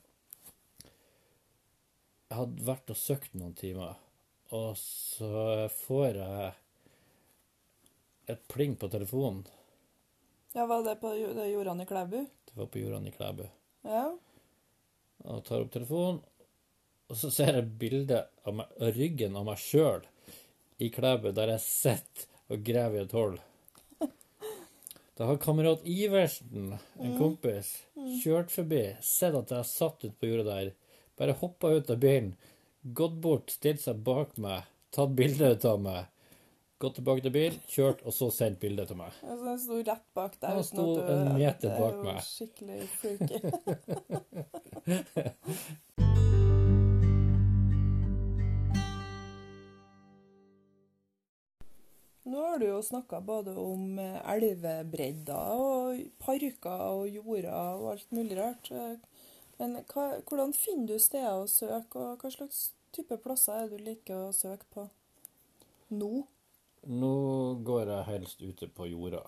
jeg 2.27 2.39
hadde 2.41 2.67
vært 2.67 2.93
og 2.93 3.01
søkt 3.01 3.37
noen 3.39 3.55
timer, 3.57 3.97
og 4.55 4.77
så 4.79 5.67
får 5.73 6.21
jeg 6.21 6.51
et 8.35 8.43
pling 8.51 8.77
på 8.77 8.91
telefonen. 8.93 9.45
Ja, 10.57 10.67
var 10.67 10.85
det 10.85 10.99
på 11.01 11.13
jordene 11.17 11.79
det 11.79 11.87
i 11.87 11.89
Klæbu? 11.91 12.19
Det 12.49 12.55
var 12.59 12.71
på 12.73 12.81
jordene 12.81 13.11
i 13.11 13.15
Klæbu. 13.15 13.45
Ja. 13.87 14.07
Og 15.25 15.43
tar 15.47 15.65
opp 15.65 15.73
telefonen, 15.73 16.23
og 17.07 17.19
så 17.21 17.31
ser 17.31 17.61
jeg 17.61 17.75
bilde 17.81 18.25
av 18.45 18.57
meg, 18.59 18.79
ryggen 18.97 19.37
av 19.39 19.47
meg 19.49 19.61
sjøl 19.63 20.05
i 20.83 20.91
Klæbu, 20.93 21.31
der 21.37 21.55
jeg 21.55 21.65
sitter 21.65 22.53
og 22.53 22.65
graver 22.67 23.01
i 23.01 23.05
et 23.07 23.15
hull. 23.17 23.39
Da 25.17 25.25
har 25.25 25.37
kamerat 25.37 25.81
Iversen, 25.89 26.75
en 27.01 27.15
kompis, 27.17 27.71
kjørt 28.21 28.51
forbi, 28.53 28.83
sett 29.01 29.33
at 29.39 29.49
jeg 29.55 29.65
satt 29.65 30.05
ute 30.05 30.13
på 30.21 30.29
jorda 30.29 30.45
der, 30.51 30.75
bare 31.17 31.33
hoppa 31.41 31.71
ut 31.73 31.89
av 31.89 32.03
bilen, 32.03 32.35
gått 32.83 33.17
bort, 33.25 33.49
stilt 33.55 33.81
seg 33.81 33.97
bak 34.05 34.37
meg, 34.37 34.69
tatt 34.93 35.17
bilde 35.17 35.57
av 35.71 35.81
meg, 35.81 36.13
gått 36.85 36.99
tilbake 37.01 37.25
til 37.25 37.33
bilen, 37.33 37.57
kjørt, 37.73 38.05
og 38.05 38.13
så 38.13 38.29
sendt 38.43 38.61
bilde 38.61 38.85
til 38.91 39.01
meg. 39.01 39.17
Så 39.23 39.41
han 39.41 39.63
sto 39.63 39.81
rett 39.81 40.05
bak 40.21 40.37
deg. 40.37 40.51
Han 40.53 40.69
sto 40.69 40.87
en 41.01 41.33
meter 41.33 41.65
det 41.65 41.73
er 41.73 41.81
bak 41.81 41.97
jo 41.97 42.03
meg. 42.11 42.21
Skikkelig 42.37 42.81
freaky. 43.01 43.37
Nå 52.37 52.43
har 52.45 52.59
du 52.59 52.67
jo 52.67 52.83
snakka 52.85 53.23
både 53.25 53.55
om 53.57 53.99
eh, 53.99 54.19
elvebredder 54.29 55.53
og 55.57 56.03
parker 56.21 56.83
og 56.85 57.07
jorder 57.09 57.79
og 57.79 57.87
alt 57.95 58.11
mulig 58.13 58.37
rart. 58.37 58.69
Men 59.57 59.79
hva, 59.89 60.05
hvordan 60.29 60.53
finner 60.53 60.91
du 60.91 61.01
steder 61.01 61.33
å 61.33 61.49
søke, 61.49 61.97
og 61.97 62.21
hva 62.21 62.33
slags 62.35 62.59
type 62.93 63.17
plasser 63.25 63.57
er 63.57 63.71
det 63.71 63.81
du 63.81 63.89
liker 63.89 64.27
å 64.27 64.37
søke 64.37 64.69
på 64.75 64.85
nå? 65.97 66.11
Nå 66.93 67.15
går 67.65 67.95
jeg 67.95 68.09
helst 68.11 68.45
ute 68.45 68.69
på 68.69 68.91
jorda. 68.93 69.25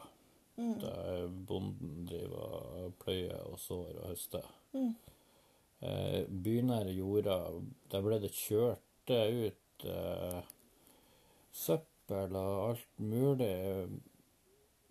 Mm. 0.60 0.76
Der 0.84 1.26
bonden 1.48 2.06
driver 2.12 2.60
og 2.60 2.94
pløyer 3.00 3.40
og 3.48 3.56
sår 3.62 4.02
og 4.02 4.06
høster. 4.12 4.52
Mm. 4.76 4.92
Eh, 5.80 6.22
bynære 6.28 6.92
jorda, 6.92 7.40
der 7.88 8.04
ble 8.04 8.20
det 8.20 8.36
kjørt 8.36 8.84
ut 9.08 9.88
eh, 9.88 10.42
søppel 11.56 11.88
og 12.14 12.70
alt 12.70 13.00
mulig 13.00 13.88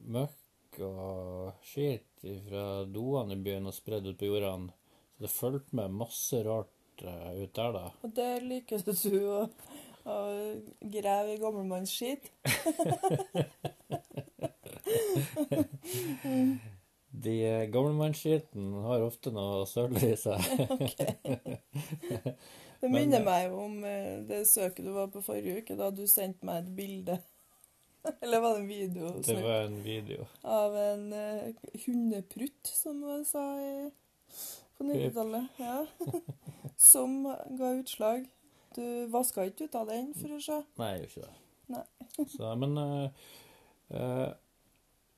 møkk 0.05 0.79
og 0.85 1.53
skit 1.65 2.21
fra 2.47 2.83
doene 2.85 3.33
i 3.37 3.43
byen 3.43 3.67
og 3.69 3.75
spredd 3.75 4.07
ut 4.09 4.19
på 4.19 4.29
jordene. 4.29 4.71
Så 5.17 5.25
det 5.25 5.31
fulgte 5.33 5.75
med 5.79 5.95
masse 5.97 6.37
rart 6.45 7.01
uh, 7.01 7.31
ut 7.33 7.55
der, 7.55 7.71
da. 7.73 7.85
Og 8.05 8.11
der 8.15 8.41
liker 8.45 8.77
du 8.85 8.91
å, 9.25 9.49
å 10.05 10.17
grave 10.93 11.33
i 11.33 11.41
gammelmannsskit. 11.41 12.29
De 17.17 17.33
eh, 17.41 17.65
gammelmannsskiten 17.73 18.77
har 18.85 19.01
ofte 19.01 19.33
noe 19.33 19.65
sølv 19.65 19.97
i 20.05 20.13
seg. 20.19 20.37
Det 22.79 22.89
Men- 22.91 23.01
minner 23.01 23.23
meg 23.25 23.53
om 23.53 23.83
eh, 23.83 24.19
det 24.27 24.43
søket 24.47 24.85
du 24.85 24.91
var 24.93 25.07
på 25.13 25.21
forrige 25.25 25.63
uke, 25.63 25.75
da 25.79 25.89
du 25.89 26.03
sendte 26.07 26.45
meg 26.45 26.63
et 26.63 26.75
bilde. 26.77 27.17
Eller 28.21 28.39
var 28.39 28.53
det 28.55 28.61
en 28.61 28.67
video 28.69 29.09
Det 29.25 29.35
var 29.43 29.65
en 29.65 29.83
video. 29.83 30.27
av 30.43 30.75
en 30.77 31.13
uh, 31.13 31.69
hundeprutt, 31.85 32.67
som 32.67 33.01
man 33.01 33.25
sa 33.25 33.43
i, 33.59 33.89
på 34.77 34.85
90-tallet. 34.87 35.47
Ja. 35.59 35.85
som 36.77 37.23
ga 37.57 37.73
utslag. 37.81 38.27
Du 38.75 39.07
vaska 39.11 39.47
ikke 39.49 39.65
ut 39.67 39.75
av 39.75 39.89
den, 39.89 40.13
for 40.13 40.37
å 40.37 40.39
se. 40.43 40.61
Nei, 40.77 40.91
jeg 40.93 41.01
gjør 41.01 41.09
ikke 41.09 41.27
det. 41.27 41.83
Så, 42.37 42.53
men 42.61 42.77
uh, 42.77 43.09
uh, 43.91 44.29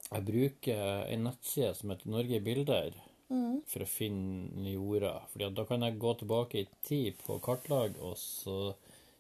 jeg 0.10 0.26
bruker 0.32 1.04
en 1.12 1.28
nettside 1.28 1.76
som 1.78 1.92
heter 1.94 2.10
Norge 2.10 2.40
i 2.40 2.44
bilder 2.44 2.96
Mm. 3.30 3.60
for 3.70 3.86
å 3.86 3.90
finne 3.90 4.72
jorda. 4.74 5.12
Fordi 5.30 5.50
da 5.54 5.66
kan 5.70 5.84
jeg 5.86 6.00
gå 6.02 6.14
tilbake 6.18 6.64
i 6.64 6.68
tid 6.88 7.20
på 7.26 7.36
kartlag 7.46 7.98
og 8.02 8.16
så 8.18 8.74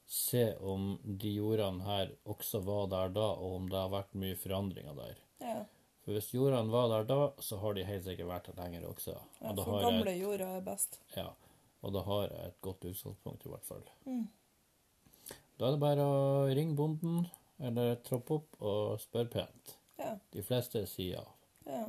se 0.09 0.55
om 0.65 0.95
de 1.03 1.35
jordene 1.35 1.85
her 1.85 2.09
også 2.25 2.63
var 2.65 2.87
der 2.89 3.11
da, 3.13 3.27
og 3.37 3.59
om 3.59 3.67
det 3.69 3.77
har 3.77 3.91
vært 3.93 4.15
mye 4.17 4.37
forandringer 4.41 4.95
der. 4.97 5.19
Ja. 5.45 5.59
For 6.01 6.17
hvis 6.17 6.31
jordene 6.33 6.73
var 6.73 6.89
der 6.89 7.05
da, 7.11 7.19
så 7.37 7.59
har 7.61 7.77
de 7.77 7.83
helt 7.85 8.07
sikkert 8.07 8.31
vært 8.31 8.49
der 8.49 8.57
lenger 8.63 8.87
også. 8.89 9.13
ja, 9.13 9.51
Og 9.51 9.61
for 9.61 9.85
gamle 9.85 10.09
et, 10.15 10.23
jorda 10.23 10.47
er 10.57 10.65
best. 10.65 10.97
ja, 11.13 11.27
og 11.85 11.93
da 11.93 12.01
har 12.09 12.23
jeg 12.25 12.47
et 12.49 12.61
godt 12.65 12.87
utgangspunkt, 12.89 13.45
i 13.45 13.53
hvert 13.53 13.69
fall. 13.69 13.85
Mm. 14.09 14.25
Da 15.59 15.67
er 15.67 15.75
det 15.75 15.83
bare 15.83 16.07
å 16.09 16.47
ringe 16.49 16.73
bonden, 16.79 17.27
eller 17.59 17.99
troppe 18.07 18.39
opp 18.39 18.57
og 18.63 18.97
spørre 19.03 19.29
pent. 19.37 19.75
Ja. 19.99 20.15
De 20.33 20.41
fleste 20.47 20.81
sier 20.89 21.19
ja. 21.19 21.25
ja. 21.69 21.85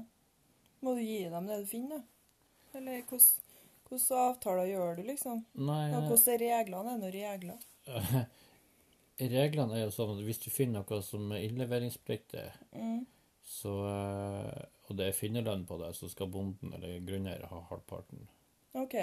Må 0.82 0.94
du 0.96 1.02
gi 1.04 1.22
dem 1.28 1.46
det 1.50 1.60
du 1.62 1.66
finner? 1.68 2.02
Eller 2.74 3.02
hvordan 3.10 4.18
avtaler 4.30 4.68
gjør 4.70 4.96
du, 5.00 5.02
liksom? 5.08 5.44
Nei, 5.58 5.90
Og 5.96 6.06
hvordan 6.08 6.34
er 6.34 6.44
reglene? 6.44 6.94
Er 6.94 7.00
det 7.04 7.14
regler? 7.14 8.26
reglene 9.34 9.76
er 9.76 9.82
jo 9.84 9.90
sånn 9.94 10.14
at 10.16 10.22
hvis 10.24 10.38
du 10.44 10.50
finner 10.52 10.84
noe 10.86 11.00
som 11.04 11.32
er 11.36 11.42
innleveringspliktig, 11.48 12.46
Mm. 12.72 13.02
så, 13.44 13.72
eh, 13.90 14.62
og 14.88 14.96
det 14.96 15.08
er 15.10 15.16
finnerlønn 15.18 15.66
på 15.66 15.76
det, 15.82 15.90
så 15.98 16.08
skal 16.08 16.30
bonden 16.32 16.72
eller 16.76 17.00
grunneier 17.04 17.44
ha 17.50 17.60
halvparten. 17.68 18.28
OK. 18.78 18.94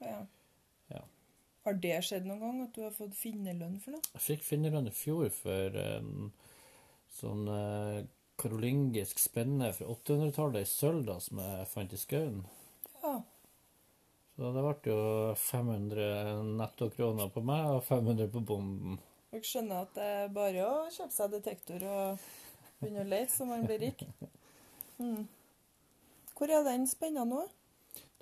Ja. 0.00 0.20
Ja. 0.90 1.02
Har 1.64 1.74
det 1.80 1.96
skjedd 2.04 2.26
noen 2.28 2.40
gang, 2.40 2.62
at 2.62 2.72
du 2.76 2.82
har 2.84 2.94
fått 2.94 3.14
finnerlønn 3.18 3.80
for 3.82 3.96
noe? 3.96 4.02
Jeg 4.14 4.22
fikk 4.28 4.42
finnerlønn 4.46 4.88
i 4.88 4.94
fjor 4.94 5.28
for 5.34 5.76
en 5.80 6.32
sånn 7.18 7.48
eh, 7.50 8.04
karolingisk 8.40 9.20
spenne 9.22 9.70
fra 9.76 9.86
800-tallet 9.94 10.64
i 10.64 10.68
sølv 10.68 11.06
da, 11.08 11.18
som 11.22 11.40
jeg 11.42 11.70
fant 11.70 11.94
i 11.94 12.00
skauen. 12.00 12.42
Ja. 13.02 13.16
Så 14.34 14.50
det 14.50 14.64
ble 14.66 14.90
jo 14.90 15.00
500 15.38 16.06
nettokroner 16.58 17.30
på 17.34 17.42
meg 17.46 17.68
og 17.76 17.84
500 17.86 18.30
på 18.34 18.42
bonden. 18.42 18.98
Dere 19.30 19.46
skjønner 19.46 19.84
at 19.84 19.94
det 19.94 20.08
er 20.16 20.34
bare 20.34 20.66
å 20.66 20.74
kjøpe 20.94 21.14
seg 21.14 21.36
detektor 21.36 21.86
og 21.90 22.26
begynne 22.80 23.04
å 23.04 23.10
lete 23.12 23.34
så 23.34 23.46
man 23.48 23.66
blir 23.66 23.82
rik? 23.86 24.04
Mm. 24.98 25.24
Hvor 26.34 26.50
er 26.50 26.66
den 26.66 26.88
spenna 26.90 27.24
nå? 27.26 27.44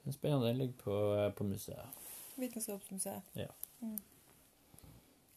Den 0.04 0.14
spennende 0.16 0.52
ligger 0.56 0.78
på, 0.84 0.94
eh, 1.16 1.28
på 1.36 1.44
museet. 1.44 2.00
Vitenskapsmuseet. 2.40 3.36
Ja. 3.36 3.48
Mm. 3.80 3.98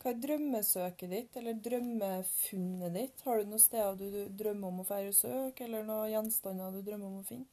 Hva 0.05 0.12
er 0.13 0.19
drømmesøket 0.21 1.09
ditt, 1.09 1.38
eller 1.39 1.55
drømmefunnet 1.65 2.91
ditt? 2.93 3.21
Har 3.25 3.39
du 3.41 3.47
noen 3.50 3.62
steder 3.63 3.95
du, 3.97 4.19
drømmer 4.38 4.69
om 4.69 4.83
å 4.83 4.85
fære 4.85 5.09
og 5.09 5.17
søke, 5.17 5.65
eller 5.65 5.81
noen 5.88 6.12
gjenstander 6.12 6.75
du 6.75 6.83
drømmer 6.85 7.07
om 7.07 7.24
å 7.24 7.25
finne? 7.25 7.50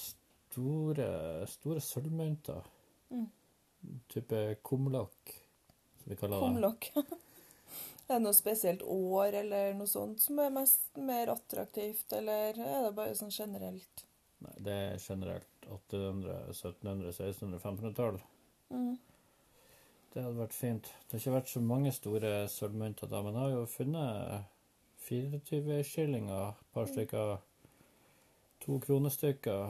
Store, 0.00 1.06
store 1.54 1.86
sølvmynter. 1.86 2.66
Mm. 3.14 3.30
Type 4.10 4.42
kumlokk, 4.66 5.38
som 6.02 6.10
vi 6.10 6.18
kaller 6.18 6.42
det. 6.42 6.50
Kumlokk. 6.50 6.92
er 8.10 8.16
det 8.16 8.22
noe 8.26 8.34
spesielt 8.42 8.82
år 8.90 9.38
eller 9.44 9.74
noe 9.78 9.86
sånt 9.86 10.18
som 10.26 10.42
er 10.42 10.50
mest 10.58 10.98
mer 10.98 11.30
attraktivt, 11.38 12.10
eller 12.10 12.58
er 12.58 12.88
det 12.88 12.96
bare 12.98 13.14
sånn 13.14 13.30
generelt? 13.30 14.08
Nei, 14.42 14.58
det 14.66 14.80
er 14.90 14.98
generelt 14.98 15.68
800-, 15.70 16.48
1700-, 16.50 17.20
1600-, 17.20 17.62
1500-tall. 17.62 18.26
Mm. 18.70 18.98
Det 20.12 20.22
hadde 20.24 20.38
vært 20.38 20.54
fint. 20.56 20.82
Det 20.82 21.12
har 21.12 21.18
ikke 21.20 21.32
vært 21.36 21.48
så 21.52 21.60
mange 21.60 21.92
store 21.92 22.48
sølvmynter 22.48 23.06
da, 23.12 23.20
men 23.22 23.34
jeg 23.34 23.42
har 23.42 23.50
jo 23.52 23.66
funnet 23.68 24.44
24 25.06 25.82
skillinger, 25.86 26.48
et 26.48 26.54
par 26.74 26.86
stykker, 26.90 27.36
to 28.64 28.72
kronestykker. 28.86 29.62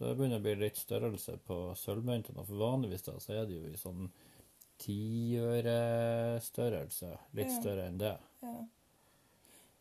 Det 0.00 0.16
begynner 0.16 0.38
å 0.40 0.42
bli 0.44 0.54
litt 0.58 0.76
størrelse 0.80 1.32
på 1.46 1.56
sølvmyntene, 1.76 2.44
for 2.48 2.56
vanligvis 2.60 3.02
da, 3.06 3.12
så 3.20 3.28
er 3.36 3.42
det 3.48 3.54
jo 3.56 3.64
i 3.70 3.76
sånn 3.80 4.02
tiørestørrelse. 4.80 7.10
Litt 7.36 7.50
Ja. 7.52 7.60
større 7.60 7.86
enn 7.86 7.98
det. 7.98 8.18
Ja. 8.42 8.64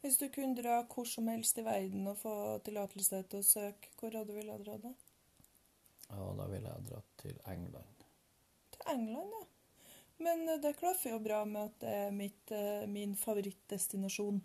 Hvis 0.01 0.17
du 0.17 0.29
kunne 0.29 0.55
dra 0.55 0.83
hvor 0.83 1.05
som 1.07 1.27
helst 1.27 1.57
i 1.57 1.61
verden 1.63 2.07
og 2.07 2.17
få 2.17 2.59
tillatelse 2.63 3.23
til 3.29 3.39
å 3.39 3.43
søke, 3.43 3.87
hvor 3.99 4.11
hadde 4.11 4.27
du 4.27 4.33
ville 4.33 4.57
dra 4.63 4.77
da? 4.77 4.93
Ja, 6.09 6.33
da 6.37 6.45
ville 6.47 6.69
jeg 6.69 6.85
dratt 6.89 7.17
til 7.17 7.39
England. 7.45 7.98
England, 8.93 9.33
ja. 9.39 9.45
Men 10.19 10.49
eh, 10.49 10.59
det 10.61 10.73
klaffer 10.79 11.13
jo 11.15 11.19
bra 11.23 11.43
med 11.47 11.69
at 11.69 11.77
det 11.83 11.93
er 12.05 12.11
mitt, 12.15 12.51
eh, 12.51 12.87
min 12.91 13.15
favorittdestinasjon. 13.15 14.41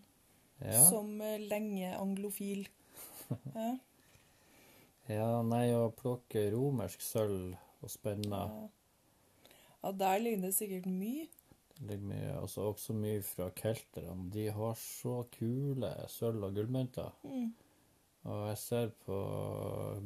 Ja, 0.63 0.85
Som 0.87 1.21
eh, 1.21 1.41
lenge 1.43 1.95
anglofil. 1.99 2.69
Ja. 3.55 3.71
ja 5.09 5.29
nei, 5.43 5.67
å 5.75 5.89
plukke 5.97 6.43
romersk 6.53 7.03
sølv 7.03 7.55
og 7.85 7.91
spenne 7.93 8.43
Ja. 8.45 8.67
ja, 9.83 9.93
der 10.05 10.21
ligger 10.23 10.45
det 10.47 10.53
sikkert 10.57 10.87
mye. 10.91 11.27
Det 11.75 11.89
ligger 11.89 12.07
mye, 12.13 12.35
altså 12.39 12.69
også 12.71 12.95
mye 12.97 13.23
fra 13.27 13.49
kelterne. 13.57 14.29
De 14.31 14.47
har 14.55 14.77
så 14.79 15.23
kule 15.35 15.91
sølv- 16.13 16.47
og 16.47 16.55
gullmynter. 16.55 17.11
Mm. 17.25 17.49
Og 18.25 18.47
jeg 18.49 18.59
ser 18.63 18.93
på 19.05 19.17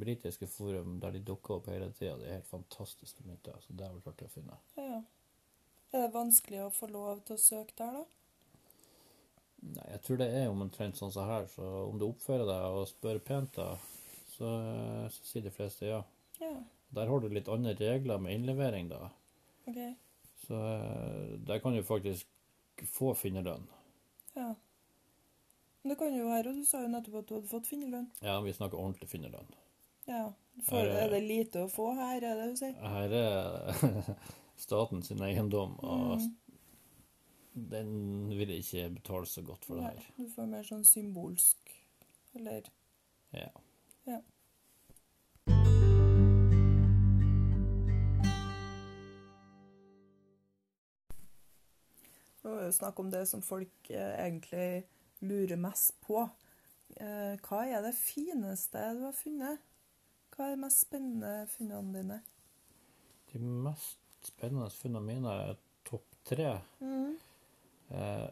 britiske 0.00 0.48
forum 0.50 0.96
der 1.02 1.14
de 1.14 1.22
dukker 1.22 1.58
opp 1.58 1.68
hele 1.70 1.92
tida. 1.94 2.16
Det 2.18 2.26
er 2.26 2.40
helt 2.40 2.50
fantastiske 2.50 3.22
mynter. 3.26 3.58
Så 3.62 3.76
det 3.78 3.86
har 3.86 3.94
vært 3.94 4.10
artig 4.12 4.26
å 4.26 4.34
finne. 4.34 4.58
Ja. 4.78 4.86
ja. 4.96 5.02
Er 5.88 6.04
det 6.04 6.12
vanskelig 6.12 6.64
å 6.66 6.72
få 6.74 6.88
lov 6.92 7.22
til 7.24 7.38
å 7.38 7.40
søke 7.40 7.76
der, 7.78 8.00
da? 8.00 8.04
Nei, 9.68 9.86
jeg 9.94 10.02
tror 10.04 10.18
det 10.20 10.28
er 10.36 10.50
omtrent 10.50 10.98
sånn 10.98 11.14
som 11.14 11.26
her, 11.26 11.48
så 11.50 11.64
om 11.88 11.96
du 11.98 12.04
oppfører 12.06 12.46
deg 12.46 12.76
og 12.76 12.90
spør 12.90 13.18
pent, 13.24 13.56
da, 13.56 13.72
så, 14.34 14.50
så 15.10 15.24
sier 15.26 15.46
de 15.48 15.54
fleste 15.54 15.88
ja. 15.88 16.02
Ja. 16.38 16.52
Der 16.94 17.10
har 17.10 17.22
du 17.22 17.26
litt 17.32 17.48
andre 17.50 17.74
regler 17.78 18.20
med 18.22 18.36
innlevering, 18.36 18.90
da. 18.92 19.08
OK. 19.66 19.80
Så 20.44 20.60
eh, 20.60 21.34
der 21.48 21.58
kan 21.64 21.74
du 21.74 21.82
faktisk 21.84 22.28
få 22.86 23.12
finnerlønn. 23.18 23.66
Ja. 24.36 24.52
Det 25.84 25.96
kan 25.98 26.14
jo 26.14 26.26
være, 26.28 26.48
og 26.50 26.54
du 26.58 26.64
sa 26.64 26.80
jo 26.82 26.88
nettopp 26.92 27.14
at 27.22 27.28
du 27.28 27.34
hadde 27.36 27.48
fått 27.48 27.66
finnerlønn. 27.68 28.08
Ja, 28.22 28.40
vi 28.44 28.52
snakker 28.52 28.78
ordentlig 28.78 29.08
finnerlønn. 29.08 29.46
Ja. 30.08 30.24
For, 30.66 30.76
Her 30.82 31.04
er- 31.04 31.10
det 31.10 31.22
lite 31.22 31.62
å 31.64 31.70
få 31.70 31.94
her, 31.94 32.16
er 32.24 32.34
det 32.40 32.48
du 32.50 32.56
sier? 32.56 32.74
Her 32.74 33.14
er 33.14 34.16
staten 34.56 35.02
sin 35.06 35.22
eiendom, 35.22 35.78
og 35.84 36.18
Mm. 36.18 36.34
den 37.70 38.28
vil 38.38 38.50
ikke 38.50 38.88
betale 38.94 39.26
så 39.26 39.42
godt 39.42 39.64
for 39.64 39.74
det 39.76 39.84
her. 39.84 40.04
du 40.16 40.28
får 40.34 40.46
mer 40.48 40.62
sånn 40.62 40.84
symbolsk 40.84 41.56
Eller 42.34 42.62
Ja. 43.32 43.48
Ja. 44.06 44.20
Det 52.42 52.48
var 52.48 52.62
jo 52.64 52.72
snakk 52.72 53.00
om 53.02 53.10
det 53.10 53.24
som 53.28 53.42
folk 53.42 53.90
eh, 53.90 54.14
egentlig 54.26 54.84
lurer 55.20 55.56
mest 55.60 55.96
på. 56.04 56.22
Eh, 56.96 57.36
hva 57.44 57.62
er 57.68 57.82
det 57.84 57.94
fineste 57.98 58.82
du 58.98 59.04
har 59.06 59.16
funnet? 59.16 59.58
Hva 60.34 60.46
er 60.46 60.54
de 60.56 60.62
mest 60.62 60.84
spennende 60.86 61.32
funnene 61.52 61.94
dine? 61.98 62.20
De 63.32 63.38
mest 63.42 63.98
spennende 64.30 64.70
funnene 64.72 65.04
mine 65.06 65.34
er 65.50 65.56
topp 65.88 66.06
tre. 66.28 66.52
Mm. 66.80 67.16
Eh, 67.90 68.28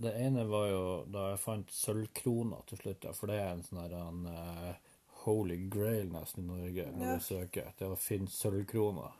det 0.00 0.12
ene 0.22 0.44
var 0.46 0.68
jo 0.70 0.82
da 1.10 1.30
jeg 1.32 1.42
fant 1.42 1.72
sølvkrona 1.74 2.60
til 2.70 2.78
slutt, 2.78 3.04
ja, 3.08 3.12
for 3.16 3.26
det 3.30 3.40
er 3.42 3.48
en 3.56 3.62
sånn 3.66 3.80
her 3.82 3.94
en, 3.98 4.20
eh, 4.30 4.74
holy 5.24 5.56
grail 5.68 6.08
nesten 6.14 6.44
i 6.44 6.46
Norge 6.46 6.86
når 6.94 7.06
Ja. 7.06 7.14
du 7.16 7.20
søker. 7.26 7.72
Det 7.76 7.86
er 7.86 7.90
å 7.92 7.98
finne 7.98 8.28
sølvkrona. 8.30 9.10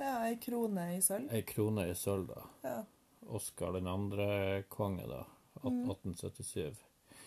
Ja, 0.00 0.22
ei 0.24 0.36
krone 0.36 0.96
i 0.96 1.00
sølv. 1.00 1.32
Ei 1.32 1.42
krone 1.42 1.88
i 1.90 1.94
sølv, 1.94 2.28
da. 2.28 2.42
Ja. 2.64 2.84
Oskar 3.28 3.72
den 3.72 3.86
andre 3.86 4.62
konge, 4.68 5.06
da. 5.08 5.24
At- 5.64 5.72
Mm. 5.72 5.90
1877. 5.90 6.76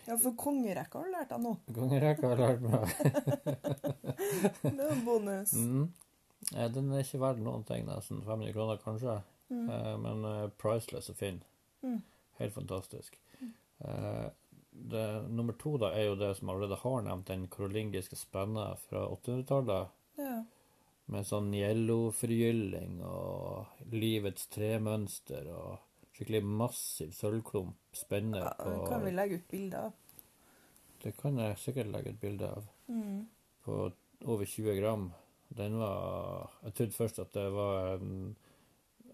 ja, 0.07 0.17
for 0.17 0.31
kongerekka 0.35 0.99
har 0.99 1.05
du 1.05 1.11
lært 1.11 1.29
deg 1.29 1.41
nå. 1.41 1.53
Kongerekka 1.73 2.27
har 2.33 2.37
lært 2.37 2.61
meg. 2.61 2.83
Det 4.63 4.79
er 4.79 4.91
en 4.91 5.05
bonus. 5.05 5.53
Mm. 5.53 5.89
Eh, 6.55 6.67
Den 6.73 6.91
er 6.91 7.03
ikke 7.03 7.19
verdt 7.23 7.39
noen 7.43 7.63
ting, 7.67 7.85
nesten. 7.87 8.21
500 8.25 8.53
kroner 8.53 8.77
kanskje. 8.83 9.17
Mm. 9.49 9.69
Eh, 9.69 9.97
Men 9.97 10.25
uh, 10.25 10.47
priceless 10.59 11.09
og 11.09 11.15
fin. 11.19 11.41
Mm. 11.83 12.01
Helt 12.39 12.53
fantastisk. 12.55 13.17
Uh, 13.83 14.29
Det, 14.73 15.29
nummer 15.29 15.53
to 15.53 15.75
da 15.77 15.91
er 15.93 16.07
jo 16.07 16.15
det 16.17 16.31
som 16.39 16.49
allerede 16.49 16.79
har 16.81 17.01
nevnt, 17.05 17.27
den 17.29 17.43
karolingiske 17.47 18.15
spenna 18.17 18.71
fra 18.89 19.03
800-tallet. 19.13 19.91
Ja. 20.17 20.43
Med 21.13 21.27
sånn 21.29 21.51
yellow-forgylling 21.53 22.95
og 23.05 23.67
livets 23.91 24.47
tremønster 24.49 25.45
og 25.53 25.77
skikkelig 26.23 26.43
massiv 26.47 27.11
sølvklump 27.11 27.75
spenne 27.95 28.39
på 28.57 28.71
ja, 28.71 28.85
kan 28.87 29.03
vi 29.03 29.11
legge 29.11 29.41
ut 29.41 29.49
bilder 29.51 29.89
av. 29.89 29.99
Det 31.03 31.11
kan 31.19 31.35
jeg 31.37 31.59
sikkert 31.59 31.91
legge 31.91 32.13
et 32.13 32.21
bilde 32.21 32.47
av. 32.47 32.69
Mm. 32.87 33.25
På 33.65 33.91
over 34.23 34.45
20 34.47 34.79
gram. 34.79 35.09
Den 35.49 35.75
var 35.77 36.49
Jeg 36.63 36.73
trodde 36.73 36.95
først 36.95 37.19
at 37.19 37.33
det 37.35 37.49
var 37.51 37.97
en, 37.97 38.35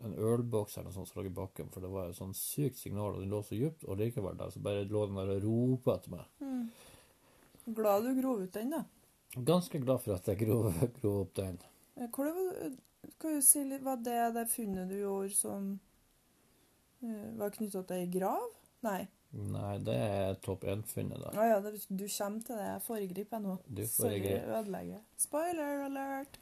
en 0.06 0.14
ølboks 0.14 0.78
eller 0.78 0.92
noe 0.92 0.98
sånt 1.00 1.10
som 1.10 1.20
lå 1.20 1.26
i 1.28 1.34
bakken, 1.34 1.72
for 1.74 1.82
det 1.82 1.90
var 1.92 2.12
et 2.12 2.20
sånn 2.20 2.36
sykt 2.38 2.78
signal, 2.78 3.16
og 3.16 3.24
den 3.24 3.34
lå 3.34 3.42
så 3.44 3.58
dypt, 3.58 3.88
og 3.90 3.98
likevel 4.00 4.38
da, 4.38 4.52
så 4.54 4.62
bare 4.64 4.86
lå 4.86 5.08
den 5.10 5.18
der 5.20 5.34
og 5.34 5.44
ropa 5.48 5.98
etter 5.98 6.14
meg. 6.14 6.30
Mm. 6.46 7.74
Glad 7.80 8.06
du 8.06 8.14
grov 8.22 8.46
ut 8.46 8.54
den, 8.54 8.78
da. 8.78 8.86
Ganske 9.50 9.82
glad 9.82 10.06
for 10.06 10.16
at 10.16 10.30
jeg 10.30 10.44
grov, 10.46 10.70
grov 11.02 11.26
opp 11.26 11.36
den. 11.42 11.60
Eh, 11.98 12.08
Hvor 12.14 12.30
det 12.30 12.38
var, 12.38 12.72
kan 13.20 13.36
du 13.36 13.46
si 13.46 13.66
litt, 13.66 13.84
Var 13.86 14.00
det 14.06 14.22
det 14.38 14.48
funnet 14.54 14.90
du 14.90 14.98
gjorde 15.02 15.34
som 15.36 15.74
eh, 15.74 15.89
var 17.40 17.50
knytta 17.56 17.84
til 17.88 17.96
ei 18.04 18.08
grav? 18.12 18.50
Nei. 18.84 19.08
Nei, 19.32 19.78
det 19.86 19.94
er 19.96 20.34
topp 20.42 20.64
én-funnet, 20.66 21.20
da. 21.22 21.30
Å 21.38 21.44
ja, 21.46 21.58
det, 21.62 21.76
du 21.90 22.06
kommer 22.10 22.42
til 22.48 22.56
det. 22.58 22.66
Jeg 22.66 22.82
foregriper 22.88 23.38
jeg 23.38 23.44
nå. 23.46 23.58
Du 23.68 23.82
Sorry, 23.86 24.18
foregriper. 24.20 24.54
ødelegger. 24.60 25.02
Spoiler 25.18 25.84
alert! 25.86 26.40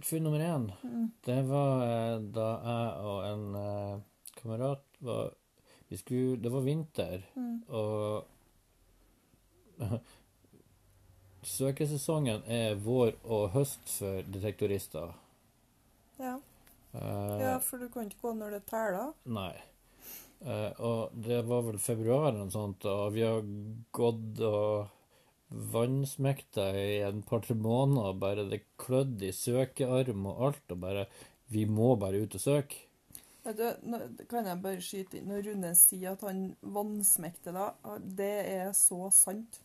Funn 0.00 0.22
nummer 0.24 0.40
én, 0.40 0.70
Mm. 0.82 1.10
det 1.26 1.40
var 1.48 1.82
eh, 1.84 2.18
da 2.32 2.46
jeg 2.64 3.02
og 3.04 3.24
en 3.26 3.42
eh, 3.54 4.00
kamerat 4.40 4.82
var 5.00 5.34
Vi 5.90 5.96
skulle 5.96 6.36
Det 6.40 6.52
var 6.52 6.60
vinter, 6.64 7.22
Mm. 7.36 7.62
og 7.68 8.24
Søkesesongen 11.42 12.42
er 12.52 12.74
vår 12.84 13.14
og 13.24 13.50
høst 13.54 13.88
for 13.88 14.22
detektorister. 14.28 15.14
Ja. 16.20 16.34
Eh, 16.92 17.40
ja, 17.40 17.54
for 17.64 17.78
du 17.80 17.88
kan 17.88 18.10
ikke 18.10 18.20
gå 18.26 18.32
når 18.36 18.50
det 18.58 18.62
teller. 18.68 19.12
Nei. 19.24 19.54
Eh, 20.40 20.80
og 20.80 21.12
det 21.12 21.42
var 21.48 21.66
vel 21.66 21.80
februar 21.82 22.30
eller 22.30 22.46
noe 22.46 22.54
sånt, 22.54 22.86
og 22.88 23.12
vi 23.16 23.24
har 23.26 23.44
gått 23.92 24.40
og 24.46 24.96
vannsmekta 25.50 26.70
i 26.78 27.00
en 27.04 27.24
par-tre 27.26 27.56
måneder, 27.58 28.12
og 28.12 28.22
bare 28.22 28.46
det 28.48 28.62
klødde 28.80 29.28
i 29.28 29.34
søkearm 29.36 30.28
og 30.30 30.46
alt, 30.48 30.64
og 30.70 30.80
bare 30.86 31.10
Vi 31.50 31.64
må 31.66 31.96
bare 31.98 32.20
ut 32.22 32.34
og 32.38 32.40
søke. 32.40 32.76
Vet 33.42 33.56
du, 33.58 33.64
nå 33.90 33.98
kan 34.30 34.46
jeg 34.46 34.62
bare 34.62 34.82
skyte 34.84 35.18
inn. 35.18 35.26
Når 35.26 35.48
Rune 35.48 35.72
sier 35.74 36.12
at 36.12 36.22
han 36.22 36.44
vannsmekter 36.62 37.56
da, 37.56 37.64
det 37.98 38.36
er 38.52 38.70
så 38.76 39.08
sant. 39.10 39.58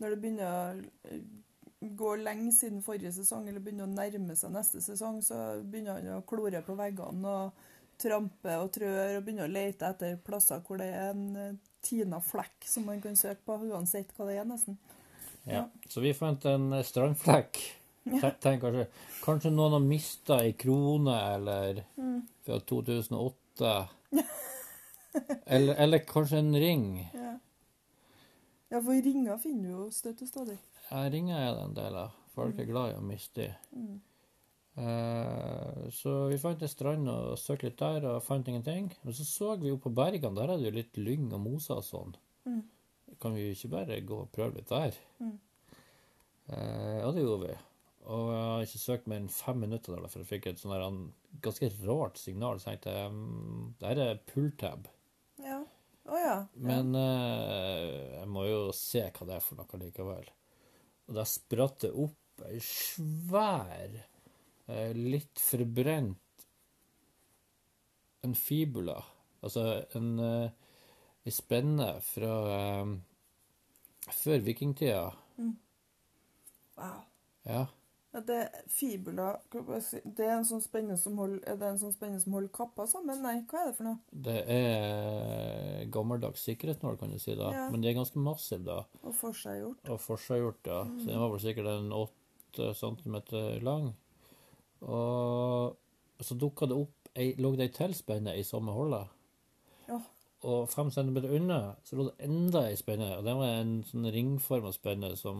Når 0.00 0.14
det 0.14 0.20
begynner 0.22 0.46
å 0.48 1.10
eh, 1.10 1.26
gå 2.00 2.14
lenge 2.22 2.54
siden 2.56 2.80
forrige 2.86 3.12
sesong, 3.12 3.50
eller 3.50 3.60
begynner 3.60 3.84
å 3.84 3.92
nærme 3.92 4.36
seg 4.38 4.54
neste 4.54 4.80
sesong, 4.80 5.20
så 5.20 5.60
begynner 5.60 6.00
han 6.00 6.16
å 6.16 6.24
klore 6.24 6.64
på 6.64 6.78
veggene 6.78 7.34
og 7.42 7.66
trampe 8.00 8.56
og 8.60 8.70
trør 8.74 9.16
og 9.18 9.24
begynner 9.24 9.48
å 9.48 9.52
lete 9.52 9.88
etter 9.88 10.16
plasser 10.26 10.60
hvor 10.66 10.78
det 10.80 10.88
er 10.92 11.10
en 11.14 11.24
eh, 11.40 11.54
tina 11.86 12.18
flekk 12.20 12.66
som 12.68 12.86
man 12.88 13.00
kan 13.00 13.16
søke 13.16 13.40
på, 13.46 13.56
uansett 13.70 14.10
hva 14.16 14.26
det 14.28 14.38
er, 14.40 14.46
nesten. 14.48 14.76
Ja. 15.46 15.64
Så 15.88 16.02
vi 16.04 16.12
fant 16.16 16.44
en 16.50 16.72
eh, 16.76 16.84
strandflekk. 16.86 17.60
Tenk, 18.06 18.36
tenk 18.38 18.60
kanskje, 18.62 18.84
kanskje 19.24 19.50
noen 19.50 19.72
har 19.74 19.82
mista 19.82 20.36
ei 20.44 20.52
krone, 20.54 21.14
eller 21.34 21.80
Mm. 21.98 22.20
fra 22.46 22.60
2008. 22.62 23.72
eller, 25.46 25.74
eller 25.74 25.98
kanskje 26.06 26.38
en 26.38 26.54
ring. 26.54 26.84
Ja. 27.14 27.32
ja, 28.70 28.80
for 28.80 28.92
ringer 29.02 29.38
finner 29.42 29.64
du 29.66 29.72
jo 29.74 29.86
støtt 29.94 30.22
og 30.22 30.28
stadig. 30.30 30.58
Ja, 30.90 31.02
ringer 31.10 31.40
er 31.40 31.50
det 31.56 31.64
en 31.64 31.74
del 31.80 31.98
av. 32.04 32.14
Folk 32.36 32.58
er 32.62 32.68
glad 32.68 32.92
i 32.92 32.98
å 33.00 33.02
miste 33.02 33.48
dem. 33.48 33.56
Mm. 33.74 34.00
Eh, 34.76 35.88
så 35.96 36.14
vi 36.28 36.38
fant 36.40 36.60
en 36.62 36.70
strand 36.70 37.08
og 37.08 37.38
søkte 37.40 37.70
litt 37.70 37.80
der, 37.80 38.08
og 38.10 38.24
fant 38.24 38.48
ingenting. 38.48 38.90
Men 39.02 39.16
så 39.16 39.26
så 39.28 39.54
vi 39.60 39.70
jo 39.72 39.80
på 39.80 39.92
bergene, 39.96 40.36
der 40.36 40.52
er 40.52 40.60
det 40.60 40.68
jo 40.68 40.76
litt 40.76 41.00
lyng 41.00 41.30
og 41.32 41.42
moser 41.44 41.80
og 41.80 41.86
sånn. 41.86 42.16
Mm. 42.46 42.62
Kan 43.22 43.36
vi 43.38 43.50
ikke 43.54 43.72
bare 43.72 44.02
gå 44.04 44.20
og 44.24 44.32
prøve 44.34 44.58
litt 44.58 44.72
der? 44.72 44.98
Mm. 45.22 45.38
Eh, 46.52 46.98
ja, 47.00 47.08
det 47.14 47.24
gjorde 47.24 47.48
vi. 47.48 47.56
Og 48.06 48.26
jeg 48.30 48.42
har 48.42 48.66
ikke 48.66 48.82
søkt 48.82 49.08
mer 49.10 49.22
enn 49.22 49.32
fem 49.32 49.64
minutter 49.64 49.96
der, 49.96 50.10
for 50.10 50.22
jeg 50.22 50.30
fikk 50.30 50.50
et 50.50 50.60
sånn 50.62 51.00
ganske 51.42 51.70
rart 51.82 52.20
signal. 52.20 52.60
Så 52.60 52.74
jeg 52.74 52.84
tenkte 52.84 53.08
mm, 53.16 53.64
det 53.80 53.90
her 53.90 54.02
er 54.04 54.20
pulltab. 54.28 54.90
Ja. 55.42 55.62
Oh, 56.06 56.18
ja. 56.20 56.36
Men 56.54 56.94
eh, 56.94 58.20
jeg 58.20 58.28
må 58.30 58.44
jo 58.46 58.60
se 58.76 59.02
hva 59.08 59.26
det 59.26 59.38
er 59.38 59.42
for 59.42 59.58
noe 59.58 59.80
likevel. 59.80 60.28
Og 61.06 61.18
der 61.18 61.26
spratt 61.30 61.80
det 61.82 61.90
opp 61.98 62.44
ei 62.46 62.60
svær, 62.62 63.96
litt 64.96 65.38
forbrent 65.38 66.18
en 68.26 68.34
fibula. 68.34 69.04
Altså 69.40 69.84
en, 69.94 70.18
eh, 70.18 71.30
spenne 71.30 71.88
fra 72.02 72.34
eh, 72.56 72.92
før 74.10 74.44
vikingtida. 74.46 75.10
Wow. 76.76 77.02
Ja. 77.46 77.66
Ja, 78.16 78.20
det 78.24 78.36
er 78.36 78.62
fibula 78.72 79.26
Det 79.52 80.24
er 80.24 80.38
en 80.38 80.46
sånn 80.48 80.62
spenne 80.64 80.94
som 80.96 81.18
holder 81.20 81.42
Er 81.52 81.58
det 81.60 81.66
en 81.68 81.78
sånn 81.80 82.32
holder 82.32 82.48
kappa 82.54 82.86
sammen? 82.88 83.20
Nei, 83.20 83.34
hva 83.50 83.60
er 83.60 83.68
det 83.68 83.76
for 83.76 83.88
noe? 83.90 83.98
Det 84.10 84.36
er 84.54 85.84
gammeldags 85.92 86.46
sikkerhetsnål, 86.48 86.96
kan 87.00 87.12
du 87.12 87.18
si, 87.20 87.34
da. 87.36 87.50
Ja. 87.52 87.66
Men 87.72 87.84
de 87.84 87.90
er 87.90 87.98
ganske 87.98 88.20
massive, 88.22 88.64
da. 88.64 88.78
Og 89.02 89.14
forseggjort? 89.18 89.84
Og 89.92 90.00
forseggjort, 90.00 90.62
ja. 90.64 90.80
Så 90.96 91.10
den 91.10 91.22
var 91.22 91.34
vel 91.34 91.44
sikkert 91.44 91.70
en 91.74 91.92
åtte 91.92 92.72
centimeter 92.78 93.60
lang. 93.66 93.92
Og 94.82 95.76
så 96.20 96.34
dukka 96.34 96.68
det 96.68 96.76
opp 96.76 97.10
ei, 97.16 97.32
lå 97.40 97.54
det 97.56 97.70
ei 97.70 97.74
til 97.74 97.94
spenne 97.96 98.36
i 98.36 98.44
samme 98.44 98.74
hullet. 98.76 99.12
Og 100.46 100.68
fem 100.68 100.90
centimeter 100.92 101.32
unna 101.34 101.60
så 101.84 101.96
lå 101.96 102.10
det 102.10 102.26
enda 102.28 102.66
ei 102.68 102.76
spenne, 102.78 103.08
og 103.16 103.24
det 103.26 103.34
var 103.38 103.54
en 103.56 103.78
sånn 103.88 104.06
ringforma 104.12 104.70
spenne 104.74 105.14
som 105.18 105.38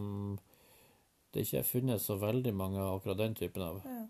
det 1.35 1.45
ikke 1.45 1.61
er 1.61 1.69
funnet 1.69 2.03
så 2.03 2.17
veldig 2.19 2.55
mange 2.57 2.81
av 2.81 2.97
akkurat 2.97 3.21
den 3.21 3.37
typen 3.37 3.63
av. 3.63 3.83
Ja. 3.85 4.07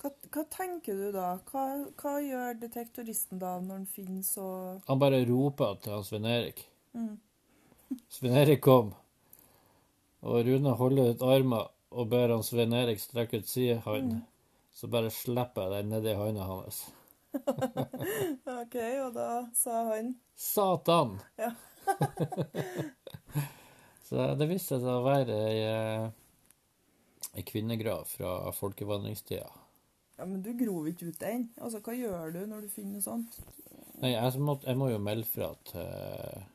Hva, 0.00 0.10
hva 0.32 0.44
tenker 0.52 0.96
du 0.98 1.06
da? 1.12 1.28
Hva, 1.50 1.64
hva 2.00 2.14
gjør 2.24 2.58
detektoristen 2.60 3.40
da 3.40 3.54
når 3.60 3.80
han 3.80 3.86
finner 3.88 4.24
så 4.26 4.46
Han 4.88 5.00
bare 5.00 5.22
roper 5.28 5.78
til 5.82 5.94
han 5.96 6.04
Svein 6.04 6.28
Erik. 6.30 6.64
mm. 6.96 7.14
Svein 8.16 8.36
Erik 8.40 8.64
kom, 8.66 8.94
og 10.26 10.40
Rune 10.48 10.72
holder 10.80 11.12
ut 11.12 11.22
armen 11.22 11.68
og 11.92 12.08
ber 12.10 12.32
han 12.34 12.44
Svein 12.44 12.74
Erik 12.74 13.00
strekke 13.00 13.42
ut 13.42 13.52
si 13.52 13.68
hånd. 13.72 14.16
Mm. 14.16 14.24
Så 14.76 14.90
bare 14.92 15.08
slipper 15.12 15.70
jeg 15.70 15.72
den 15.72 15.92
nedi 15.94 16.12
hånda 16.18 16.44
hans. 16.44 16.82
OK, 18.60 18.76
og 19.06 19.14
da 19.16 19.28
sa 19.56 19.86
han 19.88 20.12
Satan! 20.36 21.16
Ja. 21.40 21.54
Så 24.06 24.26
det 24.36 24.46
viste 24.50 24.76
seg 24.78 24.90
å 24.92 25.06
være 25.06 25.36
ei, 25.48 25.62
eh, 25.64 26.10
ei 27.40 27.44
kvinnegrav 27.48 28.04
fra 28.10 28.52
folkevandringstida. 28.54 29.48
Ja, 30.16 30.26
men 30.28 30.42
du 30.44 30.52
grov 30.56 30.88
ikke 30.88 31.08
ut 31.08 31.24
den. 31.24 31.48
Altså, 31.56 31.80
hva 31.80 31.96
gjør 31.96 32.36
du 32.36 32.42
når 32.48 32.66
du 32.66 32.72
finner 32.72 32.98
noe 32.98 33.04
sånt? 33.04 33.40
Nei, 34.02 34.12
jeg 34.12 34.44
må, 34.44 34.58
jeg 34.60 34.78
må 34.78 34.90
jo 34.92 35.00
melde 35.00 35.26
fra 35.28 35.48
til, 35.72 36.46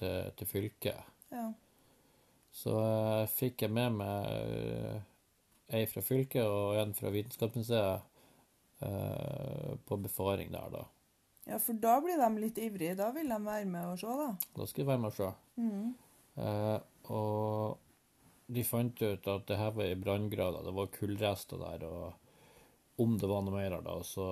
til, 0.00 0.32
til 0.40 0.50
fylket. 0.50 1.14
Ja. 1.36 1.46
Så 2.58 2.74
uh, 2.80 3.28
fikk 3.30 3.66
jeg 3.66 3.74
med 3.76 4.00
meg 4.00 4.32
eh, 4.32 4.96
ei 5.74 5.86
fra 5.90 6.02
fylket 6.04 6.44
og 6.44 6.78
en 6.80 6.94
fra 6.96 7.10
Vitenskapsmuseet 7.12 8.84
eh, 8.86 9.72
på 9.88 9.98
befaring 10.04 10.52
der, 10.54 10.70
da. 10.72 10.84
ja, 11.50 11.58
for 11.62 11.80
da 11.80 11.98
blir 12.04 12.20
de 12.20 12.30
litt 12.40 12.60
ivrige. 12.62 12.96
Da 12.98 13.10
vil 13.16 13.28
de 13.28 13.40
være 13.44 13.66
med 13.68 13.90
og 13.92 13.98
se, 14.00 14.14
da. 14.22 14.30
Da 14.56 14.68
skal 14.68 14.84
de 14.84 14.88
være 14.92 15.02
med 15.04 15.10
og 15.12 15.18
se. 15.18 15.32
Mm. 15.60 15.90
Eh, 16.44 16.78
og 17.12 18.48
de 18.48 18.64
fant 18.64 19.02
ut 19.02 19.28
at 19.28 19.44
det 19.50 19.60
her 19.60 19.76
var 19.76 19.90
i 19.90 20.00
branngrader. 20.00 20.64
Det 20.64 20.74
var 20.76 20.94
kullrester 20.94 21.60
der. 21.60 21.84
og 21.88 22.24
om 22.98 23.18
det 23.18 23.28
var 23.30 23.44
noe 23.46 23.54
mer 23.54 23.76
da, 23.86 24.00
så, 24.02 24.24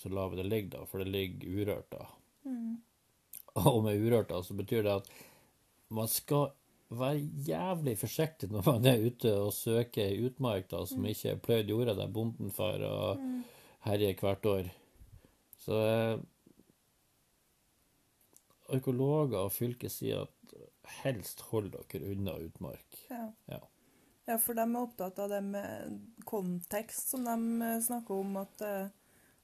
så 0.00 0.08
lar 0.08 0.30
vi 0.32 0.38
det 0.38 0.46
ligge, 0.48 0.70
da, 0.72 0.86
for 0.88 1.02
det 1.02 1.12
ligger 1.12 1.50
urørt. 1.52 1.90
da. 1.92 2.06
Mm. 2.48 2.78
Og 3.60 3.82
med 3.84 4.00
urørt 4.00 4.30
da, 4.30 4.40
så 4.42 4.56
betyr 4.56 4.86
det 4.86 4.94
at 5.02 5.10
man 5.92 6.08
skal 6.08 6.54
være 6.98 7.20
jævlig 7.46 7.94
forsiktig 8.00 8.48
når 8.50 8.64
man 8.66 8.86
er 8.90 9.04
ute 9.06 9.30
og 9.38 9.52
søker 9.54 10.02
ei 10.08 10.24
utmark 10.26 10.68
da, 10.72 10.80
som 10.86 11.04
ikke 11.06 11.30
er 11.34 11.42
pløyd 11.44 11.70
jorda 11.70 11.94
der 11.94 12.10
bonden 12.10 12.50
far 12.50 12.82
og 12.86 13.18
Mm. 13.20 13.44
herjer 13.86 14.14
hvert 14.20 14.46
år. 14.46 14.70
Så 15.58 15.76
eh, 15.86 16.18
arkeologer 18.74 19.38
og 19.46 19.52
fylket 19.54 19.92
sier 19.92 20.26
at 20.26 20.54
helst 21.04 21.40
hold 21.50 21.70
dere 21.74 22.10
unna 22.12 22.34
utmark. 22.42 22.98
Ja. 23.10 23.26
Ja. 23.50 23.58
ja, 24.28 24.36
for 24.42 24.54
de 24.58 24.64
er 24.66 24.80
opptatt 24.82 25.18
av 25.22 25.30
det 25.32 25.42
med 25.46 26.00
kontekst, 26.28 27.10
som 27.12 27.24
de 27.26 27.36
eh, 27.66 27.80
snakker 27.86 28.22
om, 28.24 28.36
at, 28.42 28.64
eh, 28.66 28.88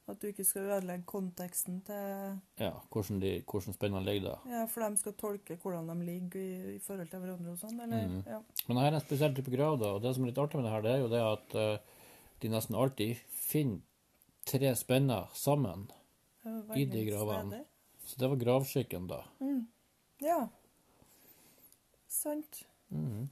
at 0.07 0.21
du 0.23 0.29
ikke 0.29 0.45
skal 0.47 0.69
ødelegge 0.71 1.07
konteksten 1.11 1.81
til 1.87 2.37
Ja, 2.63 2.71
hvordan, 2.95 3.19
de, 3.23 3.33
hvordan 3.51 3.75
spennene 3.75 4.05
ligger 4.07 4.29
da. 4.29 4.35
Ja, 4.53 4.63
for 4.71 4.87
de 4.87 5.01
skal 5.01 5.17
tolke 5.19 5.57
hvordan 5.63 5.89
de 5.91 6.07
ligger 6.07 6.41
i, 6.41 6.75
i 6.77 6.79
forhold 6.83 7.11
til 7.11 7.23
hverandre 7.25 7.55
og 7.57 7.59
sånn, 7.59 7.81
eller? 7.83 8.07
Mm. 8.07 8.21
Ja. 8.27 8.41
Men 8.69 8.81
her 8.83 8.91
er 8.93 8.99
en 9.01 9.05
spesiell 9.07 9.35
type 9.35 9.51
grav, 9.55 9.79
da, 9.83 9.93
og 9.97 10.05
det 10.05 10.15
som 10.15 10.25
er 10.25 10.31
litt 10.31 10.43
artig 10.43 10.61
med 10.61 10.69
det 10.69 10.75
her, 10.77 10.87
det 10.87 10.93
er 10.95 11.03
jo 11.03 11.13
det 11.13 11.23
at 11.27 11.57
uh, 11.59 12.03
de 12.45 12.53
nesten 12.53 12.79
alltid 12.79 13.23
finner 13.35 13.83
tre 14.47 14.75
spenner 14.79 15.33
sammen. 15.35 15.89
I 16.79 16.85
de 16.87 17.01
gravene. 17.09 17.65
Så 18.07 18.21
det 18.21 18.29
var 18.31 18.39
gravskikken, 18.39 19.09
da. 19.11 19.25
Mm. 19.43 19.65
Ja. 20.23 20.45
Sant. 22.07 22.63
Mhm. 22.95 23.27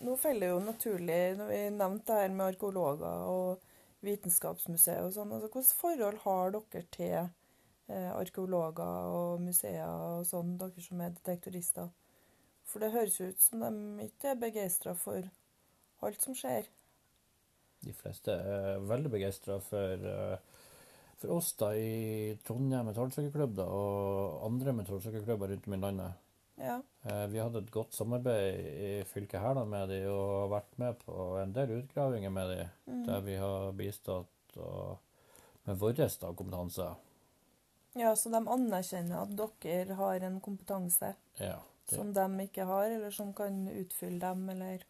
Nå 0.00 0.16
faller 0.16 0.52
jo 0.52 0.58
naturlig, 0.64 1.20
når 1.36 1.48
vi 1.50 1.60
nevnte 1.74 2.12
det 2.12 2.20
her 2.22 2.34
med 2.34 2.54
arkeologer 2.54 3.24
og 3.28 3.62
vitenskapsmuseet 4.06 5.04
og 5.04 5.12
sånn, 5.14 5.32
altså 5.34 5.50
hvilket 5.50 5.78
forhold 5.78 6.20
har 6.24 6.54
dere 6.54 6.84
til 6.94 7.16
eh, 7.18 8.10
arkeologer 8.14 9.10
og 9.12 9.42
museer 9.44 9.90
og 9.90 10.24
sånn, 10.26 10.56
dere 10.60 10.84
som 10.84 11.02
er 11.04 11.14
detektorister? 11.18 11.90
For 12.68 12.82
det 12.82 12.92
høres 12.94 13.18
ut 13.20 13.42
som 13.42 13.62
de 13.66 14.06
ikke 14.08 14.32
er 14.32 14.40
begeistra 14.40 14.94
for 14.98 15.28
alt 16.06 16.24
som 16.24 16.36
skjer. 16.36 16.70
De 17.82 17.92
fleste 17.98 18.32
er 18.32 18.82
veldig 18.86 19.10
begeistra 19.12 19.58
for, 19.62 20.06
eh, 20.08 20.36
for 21.18 21.36
oss 21.36 21.52
da 21.58 21.72
i 21.74 22.34
Trondheim 22.46 22.88
metallsøkerklubb 22.90 23.62
og 23.66 24.44
andre 24.46 24.74
metallsøkerklubber 24.78 25.52
rundt 25.52 25.66
om 25.68 25.74
i 25.76 25.82
landet. 25.82 26.21
Ja. 26.62 26.76
Eh, 27.04 27.26
Vi 27.32 27.38
hadde 27.42 27.58
et 27.64 27.70
godt 27.74 27.92
samarbeid 27.96 28.58
i 28.78 28.90
fylket 29.10 29.40
her 29.42 29.54
da 29.58 29.64
med 29.66 29.88
de, 29.90 30.00
og 30.10 30.28
har 30.44 30.52
vært 30.60 30.78
med 30.78 30.98
på 31.02 31.16
en 31.42 31.52
del 31.56 31.72
utgravinger 31.82 32.30
med 32.30 32.52
de, 32.56 32.68
Mm. 32.86 33.04
der 33.06 33.20
vi 33.26 33.36
har 33.36 33.72
bistått 33.72 34.56
og, 34.56 34.98
med 35.66 35.76
vår 35.78 35.94
kompetanse. 36.36 36.94
ja, 37.94 38.14
så 38.16 38.30
de 38.30 38.36
anerkjenner 38.48 39.22
at 39.22 39.36
dere 39.62 39.94
har 39.94 40.20
en 40.24 40.40
kompetanse 40.40 41.14
Ja, 41.40 41.58
som 41.86 42.12
de 42.12 42.26
ikke 42.46 42.64
har, 42.64 42.84
eller 42.90 43.10
som 43.10 43.32
kan 43.34 43.66
utfylle 43.68 44.18
dem, 44.20 44.48
eller 44.50 44.84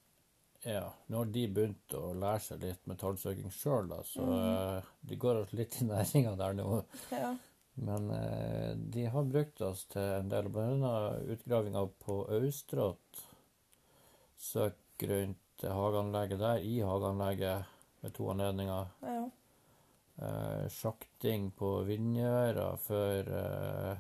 ja. 0.65 0.93
Nå 1.09 1.17
har 1.17 1.25
de 1.25 1.47
begynt 1.49 1.89
å 1.99 2.13
lære 2.15 2.41
seg 2.41 2.61
litt 2.63 2.85
metallsøking 2.87 3.51
sjøl, 3.51 3.89
da, 3.89 3.97
så 4.03 4.21
Mhm. 4.23 4.77
eh, 4.79 4.83
de 5.03 5.17
går 5.17 5.49
litt 5.53 5.81
i 5.83 5.85
næringa 5.85 6.37
der 6.37 6.53
nå. 6.55 6.85
Ja. 7.11 7.37
Men 7.75 8.11
eh, 8.11 8.73
de 8.77 9.07
har 9.07 9.25
brukt 9.25 9.61
oss 9.65 9.87
til 9.93 10.03
en 10.19 10.29
del, 10.33 10.49
bl.a. 10.53 10.95
utgravinga 11.35 11.87
på 12.05 12.19
Austrått. 12.37 13.23
Søk 14.37 15.07
rundt 15.09 15.65
hageanlegget 15.65 16.43
der, 16.43 16.59
i 16.67 16.81
hageanlegget, 16.85 17.71
ved 18.03 18.15
to 18.19 18.31
anledninger. 18.31 18.91
ja. 19.03 19.23
Eh, 20.23 20.69
sjakting 20.69 21.51
på 21.57 21.81
Vindgjøra 21.89 22.77
for, 22.77 23.29
eh, 23.33 23.97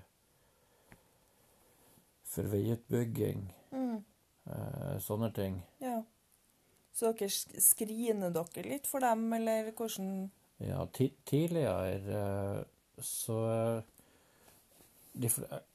for 2.28 2.50
veiutbygging. 2.52 3.46
Mm. 3.72 4.04
Eh, 4.46 4.98
sånne 5.00 5.32
ting. 5.34 5.56
Ja. 5.80 6.02
Så 6.92 7.14
dere 7.16 7.30
skriner 7.64 8.30
dere 8.30 8.68
litt 8.68 8.86
for 8.86 9.00
dem, 9.00 9.32
eller 9.32 9.72
hvordan 9.72 10.30
Ja, 10.62 10.84
tidligere 10.92 11.88
eh, 11.96 12.64
så 13.00 13.36
eh, 13.52 13.82
de, 15.12 15.28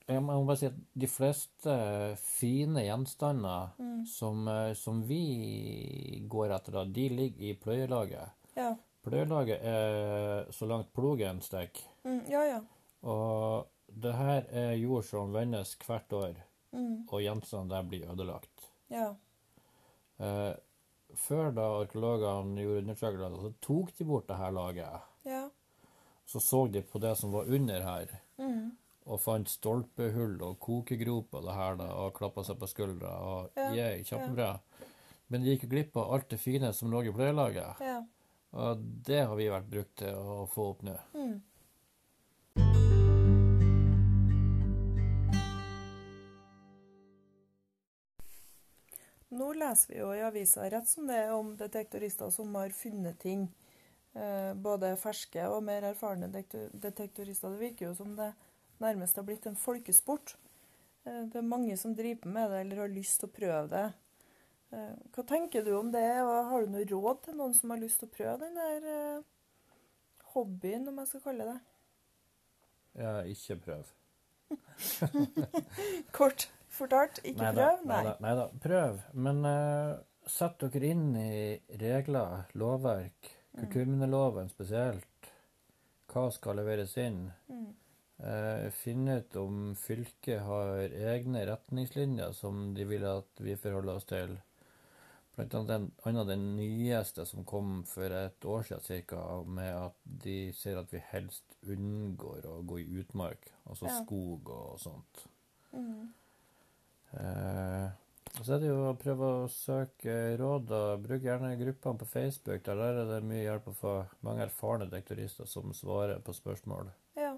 Jeg 0.07 0.23
må 0.23 0.37
bare 0.45 0.57
si 0.57 0.69
at 0.69 0.77
de 0.97 1.07
fleste 1.09 1.73
fine 2.21 2.83
gjenstander 2.85 3.73
mm. 3.77 4.05
som, 4.09 4.47
eh, 4.47 4.73
som 4.77 5.01
vi 5.07 6.23
går 6.29 6.53
etter, 6.55 6.77
da, 6.79 6.85
de 6.85 7.07
ligger 7.09 7.49
i 7.49 7.55
pløyelaget. 7.61 8.35
Ja. 8.57 8.73
Pløyelaget 9.07 9.61
er 9.63 10.51
så 10.51 10.67
langt 10.67 10.93
plogen 10.95 11.41
stikker. 11.45 11.85
Mm. 12.03 12.21
Ja, 12.31 12.43
ja. 12.47 12.61
Og 13.07 13.67
det 13.87 14.13
her 14.17 14.47
er 14.51 14.73
jord 14.81 15.05
som 15.07 15.33
vendes 15.33 15.75
hvert 15.85 16.13
år, 16.13 16.43
Mm. 16.75 17.05
og 17.07 17.21
gjenstandene 17.23 17.77
der 17.77 17.85
blir 17.87 18.09
ødelagt. 18.11 18.65
Ja. 18.91 19.05
Eh, 20.19 20.55
før 21.15 21.51
da 21.55 21.67
arkeologene 21.79 22.59
gjorde 22.59 22.81
undersøkelser, 22.83 23.37
så 23.39 23.51
tok 23.63 23.93
de 23.97 24.05
bort 24.05 24.27
det 24.27 24.37
her 24.37 24.51
laget. 24.51 25.05
Ja. 25.25 25.45
Så 26.27 26.41
så 26.43 26.65
de 26.71 26.81
på 26.83 26.99
det 26.99 27.13
som 27.17 27.31
var 27.31 27.47
under 27.47 27.81
her, 27.81 28.19
Mm. 28.37 28.71
og 29.05 29.21
fant 29.21 29.47
stolpehull 29.49 30.41
og 30.43 30.59
kokegrop 30.59 31.33
og 31.33 31.45
det 31.45 31.53
her 31.55 31.75
da, 31.79 31.85
og 32.03 32.13
klappa 32.17 32.43
seg 32.43 32.59
på 32.59 32.67
skuldra. 32.67 33.13
og 33.19 33.51
Ja, 33.55 33.71
yeah, 33.73 34.03
kjempebra. 34.03 34.59
Men 35.29 35.43
de 35.43 35.55
gikk 35.55 35.69
glipp 35.69 35.95
av 35.97 36.11
alt 36.13 36.29
det 36.29 36.39
fine 36.39 36.73
som 36.73 36.91
lå 36.91 37.01
i 37.05 37.11
pløyelaget. 37.11 37.79
Ja. 37.79 38.03
Og 38.53 38.77
det 39.07 39.25
har 39.25 39.35
vi 39.35 39.47
vært 39.49 39.69
brukt 39.69 39.95
til 39.95 40.13
å 40.15 40.47
få 40.51 40.69
opp 40.71 40.83
nå. 40.83 40.97
Mm. 41.13 41.41
Nå 49.29 49.47
leser 49.59 49.93
vi 49.93 49.99
jo 49.99 50.11
i 50.15 50.21
avisa 50.23 50.69
rett 50.71 50.87
som 50.87 51.07
det 51.09 51.17
er 51.25 51.33
om 51.35 51.51
detektorister 51.59 52.29
som 52.31 52.55
har 52.55 52.71
funnet 52.75 53.19
ting. 53.19 53.47
Eh, 54.17 54.53
både 54.57 54.95
ferske 54.97 55.43
og 55.51 55.61
mer 55.67 55.85
erfarne 55.91 56.29
detektorister. 56.31 57.53
Det 57.53 57.61
virker 57.61 57.89
jo 57.89 57.93
som 57.99 58.15
det 58.17 58.31
nærmest 58.81 59.19
har 59.19 59.25
blitt 59.27 59.45
en 59.45 59.59
folkesport. 59.59 60.33
Eh, 61.05 61.23
det 61.29 61.37
er 61.37 61.45
mange 61.45 61.77
som 61.77 61.93
driver 61.95 62.33
med 62.33 62.49
det 62.51 62.63
eller 62.63 62.83
har 62.85 62.93
lyst 62.93 63.21
til 63.21 63.29
å 63.29 63.35
prøve 63.35 63.67
det. 63.75 63.85
Eh, 64.73 64.95
hva 65.13 65.27
tenker 65.29 65.65
du 65.65 65.75
om 65.77 65.91
det, 65.93 66.07
og 66.23 66.49
har 66.49 66.65
du 66.65 66.73
noe 66.73 66.87
råd 66.89 67.21
til 67.27 67.37
noen 67.37 67.53
som 67.57 67.75
har 67.75 67.83
lyst 67.83 68.01
til 68.01 68.09
å 68.09 68.15
prøve 68.17 68.39
den 68.47 68.57
der 68.57 69.21
hobbyen, 70.33 70.89
om 70.89 70.97
jeg 71.03 71.13
skal 71.13 71.25
kalle 71.29 71.51
det? 71.51 71.59
Ja, 72.97 73.13
ikke 73.29 73.61
prøv. 73.61 73.93
Kort 76.17 76.49
fortalt, 76.73 77.21
ikke 77.23 77.43
Neida, 77.43 77.69
prøv? 77.69 77.85
Nei. 77.85 78.01
Neida, 78.01 78.17
neida, 78.25 78.45
prøv. 78.63 79.01
Men 79.13 79.45
uh, 79.45 79.97
sett 80.29 80.65
dere 80.73 80.93
inn 80.93 81.09
i 81.19 81.33
regler, 81.81 82.47
lovverk, 82.57 83.29
Kulturminneloven 83.57 84.49
spesielt. 84.49 85.31
Hva 86.11 86.29
skal 86.33 86.59
leveres 86.59 86.93
inn? 87.01 87.31
Mm. 87.49 87.67
Eh, 88.17 88.67
finne 88.73 89.19
ut 89.19 89.35
om 89.37 89.75
fylket 89.77 90.41
har 90.45 90.89
egne 91.13 91.43
retningslinjer 91.49 92.33
som 92.33 92.71
de 92.77 92.85
vil 92.89 93.05
at 93.05 93.41
vi 93.43 93.57
forholder 93.59 93.99
oss 93.99 94.07
til. 94.09 94.37
Blant 95.37 95.53
annet 95.53 95.69
den, 95.69 95.83
annet 96.09 96.31
den 96.31 96.45
nyeste 96.57 97.25
som 97.29 97.45
kom 97.45 97.83
for 97.85 98.09
et 98.09 98.45
år 98.49 98.63
siden 98.65 99.03
ca., 99.05 99.21
med 99.45 99.69
at 99.69 99.99
de 100.25 100.37
sier 100.57 100.79
at 100.81 100.89
vi 100.93 101.01
helst 101.11 101.57
unngår 101.61 102.47
å 102.49 102.55
gå 102.65 102.79
i 102.81 102.87
utmark, 103.03 103.51
altså 103.69 103.85
Ja. 103.85 103.99
skog 104.01 104.49
og 104.49 104.79
sånt. 104.81 105.27
Mm. 105.73 106.09
Eh, 107.13 107.89
og 108.37 108.45
så 108.45 108.55
er 108.55 108.61
det 108.61 108.69
jo 108.69 108.77
å 108.89 108.95
prøve 108.99 109.31
å 109.41 109.49
søke 109.51 110.13
råd, 110.39 110.71
og 110.77 111.03
bruk 111.03 111.25
gjerne 111.25 111.55
gruppene 111.59 112.01
på 112.01 112.09
Facebook. 112.09 112.63
Der, 112.65 112.81
er 112.85 113.09
det 113.09 113.19
mye 113.25 113.43
hjelp 113.43 113.71
å 113.71 113.75
få. 113.77 113.93
Mange 114.25 114.45
erfarne 114.45 114.89
dektorister 114.91 115.49
som 115.49 115.73
svarer 115.75 116.21
på 116.23 116.35
spørsmål. 116.37 116.91
Ja. 117.17 117.33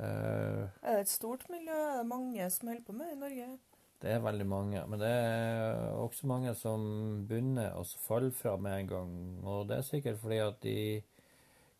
Uh, 0.00 0.68
Er 0.80 0.96
det 0.96 1.06
et 1.06 1.12
stort 1.12 1.44
miljø? 1.52 1.76
Er 1.76 2.00
det 2.00 2.08
mange 2.08 2.46
som 2.52 2.70
holder 2.70 2.86
på 2.86 2.96
med 2.96 3.10
det 3.10 3.16
i 3.16 3.20
Norge? 3.20 3.48
Det 4.00 4.12
er 4.14 4.22
veldig 4.24 4.46
mange, 4.48 4.82
men 4.88 5.00
det 5.02 5.08
er 5.12 5.90
også 5.92 6.28
mange 6.28 6.54
som 6.56 6.84
begynner 7.28 7.74
og 7.76 7.84
så 7.84 7.98
faller 8.00 8.32
fra 8.32 8.54
med 8.56 8.78
en 8.78 8.88
gang. 8.88 9.10
Og 9.44 9.66
det 9.68 9.76
er 9.76 9.84
sikkert 9.84 10.22
fordi 10.22 10.38
at 10.40 10.62
de 10.64 10.76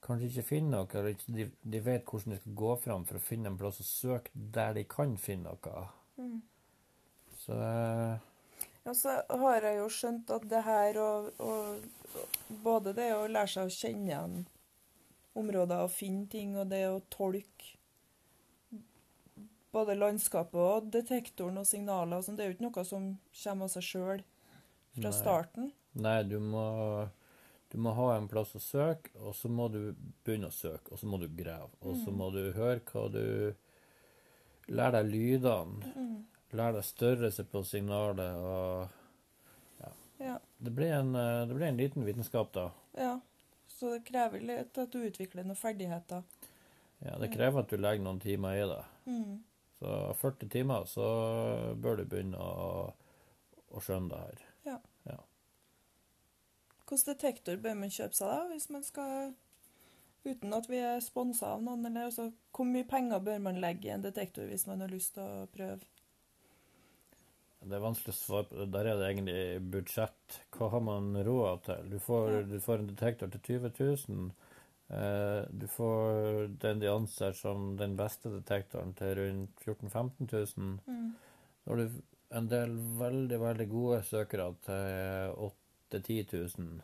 kanskje 0.04 0.28
ikke 0.28 0.48
finner 0.50 0.82
noe, 0.82 1.00
eller 1.00 1.16
de, 1.32 1.46
de 1.48 1.80
vet 1.84 2.04
hvordan 2.04 2.34
de 2.34 2.40
skal 2.42 2.58
gå 2.60 2.74
fram 2.84 3.06
for 3.08 3.16
å 3.16 3.24
finne 3.24 3.48
en 3.48 3.56
plass 3.60 3.80
å 3.80 3.88
søke 3.88 4.32
der 4.34 4.76
de 4.76 4.84
kan 4.88 5.16
finne 5.20 5.48
noe. 5.48 5.86
Mm. 6.20 6.40
Så 7.40 7.56
eh, 7.56 8.29
Ja, 8.84 8.94
så 8.96 9.18
har 9.28 9.66
jeg 9.66 9.76
jo 9.78 9.88
skjønt 9.92 10.30
at 10.32 10.46
det 10.50 10.62
her 10.64 10.98
og, 11.02 11.32
og 11.38 11.82
Både 12.64 12.90
det 12.96 13.10
å 13.14 13.26
lære 13.30 13.52
seg 13.52 13.68
å 13.68 13.74
kjenne 13.74 14.08
igjen 14.08 14.38
områder 15.38 15.84
og 15.84 15.92
finne 15.94 16.26
ting, 16.32 16.56
og 16.58 16.66
det 16.72 16.80
å 16.90 16.96
tolke 17.12 17.76
både 19.70 19.94
landskapet 19.94 20.58
og 20.58 20.88
detektoren 20.90 21.60
og 21.62 21.68
signaler 21.68 22.18
og 22.18 22.26
sånn, 22.26 22.34
det 22.34 22.42
er 22.44 22.50
jo 22.50 22.56
ikke 22.56 22.66
noe 22.66 22.84
som 22.88 23.04
kommer 23.44 23.68
av 23.68 23.72
seg 23.76 23.86
sjøl 23.86 24.24
fra 24.96 25.12
Nei. 25.12 25.14
starten. 25.20 25.70
nei, 25.94 26.16
du 26.26 26.40
må, 26.42 26.64
du 27.70 27.78
må 27.78 27.94
ha 27.94 28.08
en 28.16 28.26
plass 28.32 28.56
å 28.58 28.62
søke, 28.64 29.14
og 29.22 29.36
så 29.38 29.46
må 29.52 29.68
du 29.70 29.92
begynne 30.26 30.50
å 30.50 30.56
søke, 30.56 30.90
og 30.90 30.98
så 30.98 31.06
må 31.06 31.20
du 31.22 31.28
grave. 31.30 31.70
Og 31.84 31.94
så 32.02 32.10
Mm. 32.10 32.18
må 32.18 32.32
du 32.34 32.42
høre 32.58 32.80
hva 32.90 33.06
du 33.14 33.54
Lære 34.70 35.00
deg 35.02 35.08
lydene. 35.10 35.88
Mm. 35.96 36.18
Lære 36.50 36.78
deg 36.78 36.86
størrelse 36.86 37.44
på 37.46 37.62
signalet. 37.64 38.34
og 38.36 38.88
Ja, 40.20 40.38
Det 40.62 40.70
blir 40.76 40.92
en, 40.92 41.14
eh, 41.16 41.46
det 41.48 41.54
blir 41.54 41.66
en 41.66 41.76
liten 41.76 42.04
vitenskap, 42.04 42.52
da. 42.52 42.70
ja. 42.96 43.20
Så 43.68 43.94
det 43.94 44.04
krever 44.04 44.40
litt 44.40 44.78
at 44.78 44.90
du 44.92 44.98
utvikler 44.98 45.44
noen 45.44 45.56
ferdigheter. 45.56 46.22
Ja, 46.98 47.18
Det 47.18 47.32
krever 47.32 47.60
at 47.60 47.70
du 47.70 47.76
legger 47.76 48.04
noen 48.04 48.20
timer 48.20 48.52
i 48.52 48.66
det. 48.68 48.84
Mm. 49.06 49.44
Så 49.78 50.14
40 50.14 50.48
timer, 50.48 50.84
så 50.84 51.74
bør 51.80 51.96
du 51.96 52.04
begynne 52.04 52.36
å, 52.36 52.92
å 53.72 53.80
skjønne 53.80 54.10
det 54.10 54.18
her. 54.18 54.50
Hvilken 56.90 57.14
detektor 57.14 57.56
bør 57.56 57.74
man 57.78 57.90
kjøpe 57.94 58.16
seg 58.18 58.28
da, 58.28 58.40
hvis 58.50 58.70
man 58.70 58.82
skal 58.82 59.32
Uten 60.20 60.52
at 60.52 60.66
vi 60.68 60.76
er 60.84 60.98
sponsa 61.00 61.54
av 61.54 61.62
noen, 61.64 61.86
eller 61.86 62.10
altså, 62.10 62.26
hvor 62.52 62.66
mye 62.68 62.84
penger 62.84 63.22
bør 63.24 63.38
man 63.40 63.60
legge 63.62 63.88
i 63.88 63.92
en 63.94 64.02
detektor 64.04 64.50
hvis 64.50 64.66
man 64.68 64.82
har 64.84 64.90
lyst 64.92 65.14
til 65.14 65.24
å 65.24 65.46
prøve? 65.48 65.86
Det 67.60 67.76
er 67.76 67.82
vanskelig 67.84 68.14
å 68.14 68.18
svare 68.18 68.48
på. 68.48 68.66
Der 68.72 68.88
er 68.88 69.00
det 69.00 69.08
egentlig 69.10 69.40
budsjett. 69.72 70.38
Hva 70.56 70.70
har 70.72 70.84
man 70.84 71.12
råd 71.26 71.66
til? 71.66 71.90
Du 71.92 71.98
får, 72.00 72.38
du 72.48 72.56
får 72.64 72.80
en 72.80 72.88
detektor 72.88 73.32
til 73.34 73.42
20 73.60 73.74
000. 74.08 74.30
Eh, 74.96 75.42
du 75.50 75.66
får 75.70 76.48
den 76.62 76.80
de 76.80 76.88
anser 76.90 77.36
som 77.36 77.74
den 77.78 77.98
beste 77.98 78.32
detektoren 78.32 78.94
til 78.98 79.12
rundt 79.18 79.66
14 79.66 79.92
000-15 79.92 80.56
000. 80.56 80.78
Mm. 80.88 81.10
Har 81.68 81.82
du 81.82 82.00
en 82.40 82.48
del 82.48 82.78
veldig, 82.98 83.40
veldig 83.42 83.68
gode 83.70 84.00
søkere 84.08 84.48
til 84.64 85.36
8 85.50 86.00
000-10 86.00 86.58
000. 86.58 86.80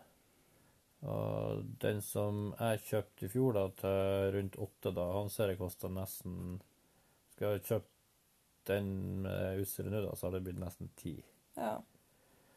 Og 1.06 1.66
den 1.82 2.00
som 2.02 2.48
jeg 2.58 2.84
kjøpte 2.88 3.26
i 3.26 3.30
fjor 3.30 3.56
da, 3.56 3.66
til 3.80 4.32
rundt 4.36 4.56
8 4.68 4.92
da, 4.96 5.10
han 5.18 5.28
ser 5.30 5.52
jeg 5.52 5.60
kosta 5.60 5.90
nesten 5.92 6.56
Skal 7.34 7.56
jeg 7.56 7.66
kjøpt 7.68 7.92
den 8.70 8.88
med 9.24 9.62
utstyret 9.62 9.92
nå, 9.92 10.02
da, 10.04 10.14
så 10.16 10.28
har 10.28 10.36
det 10.36 10.44
blitt 10.46 10.60
nesten 10.62 10.90
10 11.02 11.18
Ja. 11.58 11.76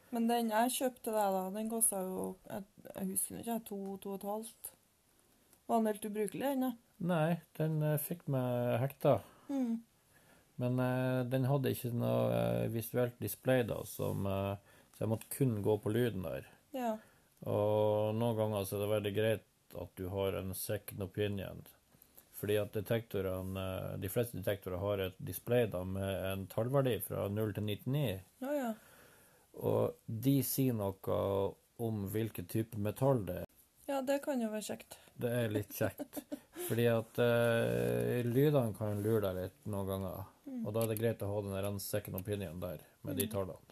Men 0.10 0.26
den 0.30 0.50
jeg 0.50 0.74
kjøpte 0.74 1.14
deg, 1.14 1.36
da, 1.36 1.42
den 1.54 1.70
kosta 1.70 2.02
jo 2.02 2.32
Jeg, 2.50 2.66
jeg 2.88 3.10
husker 3.12 3.42
ikke, 3.44 3.60
to, 3.68 3.80
to 4.02 4.16
og 4.16 4.18
et 4.18 4.30
halvt. 4.30 4.72
Var 5.70 5.78
den 5.78 5.92
helt 5.92 6.08
ubrukelig, 6.10 6.54
den? 6.56 6.80
Nei, 7.10 7.38
den 7.60 7.78
eh, 7.86 8.00
fikk 8.02 8.26
meg 8.34 8.80
hekta. 8.82 9.20
Mm. 9.54 9.78
Men 10.60 10.80
eh, 10.84 11.20
den 11.32 11.46
hadde 11.48 11.72
ikke 11.72 11.92
noe 11.96 12.34
eh, 12.36 12.66
visuelt 12.74 13.20
display, 13.22 13.64
da, 13.68 13.78
som, 13.88 14.26
eh, 14.28 14.82
så 14.96 15.06
jeg 15.06 15.12
måtte 15.14 15.30
kun 15.32 15.60
gå 15.64 15.78
på 15.80 15.94
lyden 15.94 16.26
der. 16.26 16.50
Ja. 16.76 16.96
Og 17.48 18.18
noen 18.18 18.36
ganger 18.36 18.66
så 18.68 18.76
er 18.76 18.84
det 18.84 18.90
veldig 18.96 19.14
greit 19.16 19.78
at 19.80 19.94
du 19.96 20.10
har 20.12 20.36
en 20.36 20.52
second 20.58 21.06
opinion. 21.06 21.62
Fordi 22.40 22.56
at 22.62 22.72
detektorene, 22.72 23.64
de 24.00 24.10
fleste 24.12 24.38
detektorer 24.40 24.80
har 24.80 25.02
et 25.10 25.18
display 25.28 25.66
da 25.68 25.82
med 25.84 26.26
en 26.32 26.46
tallverdi 26.48 26.94
fra 27.04 27.26
0 27.28 27.54
til 27.58 27.66
99. 27.68 28.04
Ja, 28.46 28.54
ja. 28.56 28.70
Og 29.60 29.98
de 30.08 30.38
sier 30.48 30.78
noe 30.78 31.18
om 31.84 32.06
hvilken 32.14 32.48
type 32.48 32.80
metall 32.80 33.26
det 33.28 33.42
er. 33.42 33.48
Ja, 33.90 34.00
det 34.06 34.22
kan 34.24 34.40
jo 34.40 34.52
være 34.54 34.64
kjekt. 34.70 34.96
Det 35.20 35.32
er 35.36 35.52
litt 35.52 35.74
kjekt. 35.76 36.22
Fordi 36.70 36.86
at 36.92 37.20
uh, 37.20 38.20
lydene 38.28 38.76
kan 38.78 39.02
lure 39.04 39.24
deg 39.26 39.40
litt 39.50 39.58
noen 39.68 39.90
ganger. 39.90 40.28
Mm. 40.46 40.62
Og 40.64 40.76
da 40.76 40.84
er 40.86 40.94
det 40.94 41.00
greit 41.02 41.26
å 41.26 41.32
ha 41.34 41.42
den 41.44 41.56
der 41.58 41.70
second 41.84 42.22
opinion 42.22 42.62
der, 42.64 42.86
med 43.04 43.20
de 43.20 43.28
Mm. 43.28 43.34
tallene. 43.36 43.66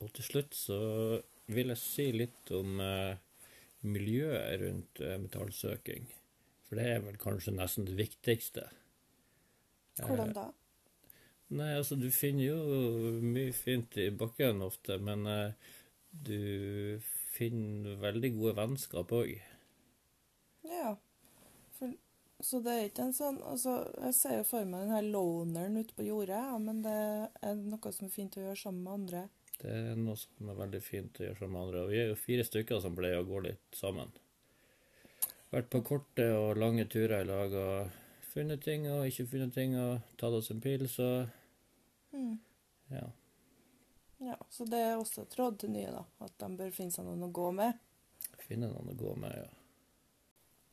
Og 0.00 0.12
til 0.14 0.24
slutt 0.26 0.54
så 0.54 0.76
vil 1.52 1.72
jeg 1.72 1.80
si 1.80 2.06
litt 2.14 2.50
om 2.56 2.80
eh, 2.82 3.18
miljøet 3.86 4.60
rundt 4.62 5.02
eh, 5.04 5.18
metallsøking. 5.22 6.08
For 6.66 6.80
det 6.80 6.86
er 6.90 7.02
vel 7.04 7.18
kanskje 7.22 7.54
nesten 7.54 7.86
det 7.86 7.96
viktigste. 7.98 8.66
Hvordan 10.02 10.34
da? 10.36 10.46
Nei, 11.56 11.76
altså 11.78 11.94
du 11.94 12.08
finner 12.10 12.48
jo 12.48 13.20
mye 13.22 13.52
fint 13.54 13.94
i 14.02 14.08
bakken 14.10 14.64
ofte, 14.66 14.98
men 14.98 15.26
eh, 15.30 15.74
du 16.10 16.98
finner 17.36 18.00
veldig 18.02 18.32
gode 18.34 18.56
vennskap 18.58 19.12
òg. 19.14 19.36
Ja. 20.66 20.96
For, 21.78 21.94
så 22.42 22.60
det 22.64 22.74
er 22.74 22.88
ikke 22.88 23.06
en 23.06 23.14
sånn 23.14 23.36
altså, 23.46 23.76
Jeg 24.00 24.14
ser 24.16 24.38
jo 24.40 24.46
for 24.48 24.66
meg 24.66 24.86
den 24.86 24.94
her 24.96 25.06
loneren 25.06 25.78
ute 25.78 25.94
på 25.94 26.08
jordet, 26.08 26.40
ja, 26.40 26.58
men 26.58 26.82
det 26.82 26.96
er 27.46 27.60
noe 27.60 27.92
som 27.94 28.08
er 28.08 28.16
fint 28.16 28.38
å 28.40 28.42
gjøre 28.48 28.62
sammen 28.64 28.82
med 28.82 28.96
andre. 28.98 29.22
Det 29.62 29.72
er 29.72 29.98
noe 29.98 30.16
som 30.20 30.50
er 30.52 30.58
veldig 30.58 30.80
fint 30.84 31.20
å 31.20 31.24
gjøre 31.24 31.38
sammen 31.38 31.54
med 31.56 31.62
andre. 31.66 31.82
Og 31.84 31.92
vi 31.92 32.00
er 32.02 32.10
jo 32.10 32.18
fire 32.20 32.44
stykker 32.44 32.80
som 32.84 32.96
pleier 32.96 33.22
å 33.22 33.28
gå 33.28 33.40
litt 33.46 33.76
sammen. 33.76 34.12
Vært 35.52 35.70
på 35.72 35.80
korte 35.86 36.26
og 36.36 36.58
lange 36.60 36.84
turer 36.90 37.22
i 37.22 37.28
lag 37.28 37.54
og 37.56 37.94
funnet 38.32 38.64
ting 38.66 38.84
og 38.90 39.06
ikke 39.08 39.28
funnet 39.30 39.54
ting 39.56 39.76
og 39.80 40.00
tatt 40.20 40.34
oss 40.36 40.52
en 40.52 40.62
pils 40.64 40.98
og 41.00 41.28
Mm. 42.16 42.38
ja. 42.90 43.08
Ja, 44.20 44.36
Så 44.48 44.64
det 44.64 44.78
er 44.78 44.96
også 44.96 45.22
et 45.26 45.34
råd 45.38 45.58
til 45.60 45.70
nye, 45.74 45.90
da. 45.92 46.04
At 46.24 46.32
de 46.40 46.48
bør 46.56 46.70
finne 46.72 46.94
seg 46.94 47.04
noen 47.04 47.26
å 47.26 47.32
gå 47.32 47.50
med. 47.52 47.76
Finne 48.46 48.70
noen 48.70 48.88
å 48.88 48.96
gå 48.96 49.12
med, 49.20 49.34
ja. 49.36 49.48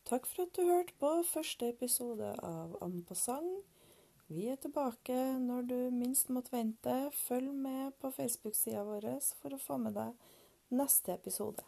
Takk 0.07 0.27
for 0.29 0.45
at 0.45 0.53
du 0.55 0.61
hørte 0.67 0.95
på 0.99 1.09
første 1.27 1.69
episode 1.73 2.29
av 2.43 2.77
En 2.83 3.01
passant. 3.07 3.63
Vi 4.33 4.47
er 4.49 4.55
tilbake 4.57 5.13
når 5.37 5.65
du 5.69 5.75
minst 5.93 6.31
måtte 6.33 6.55
vente. 6.55 6.93
Følg 7.13 7.51
med 7.53 7.91
på 8.01 8.09
Facebook-sida 8.15 8.81
vår 8.87 9.05
for 9.37 9.53
å 9.53 9.59
få 9.61 9.77
med 9.77 9.93
deg 9.93 10.73
neste 10.73 11.13
episode. 11.13 11.61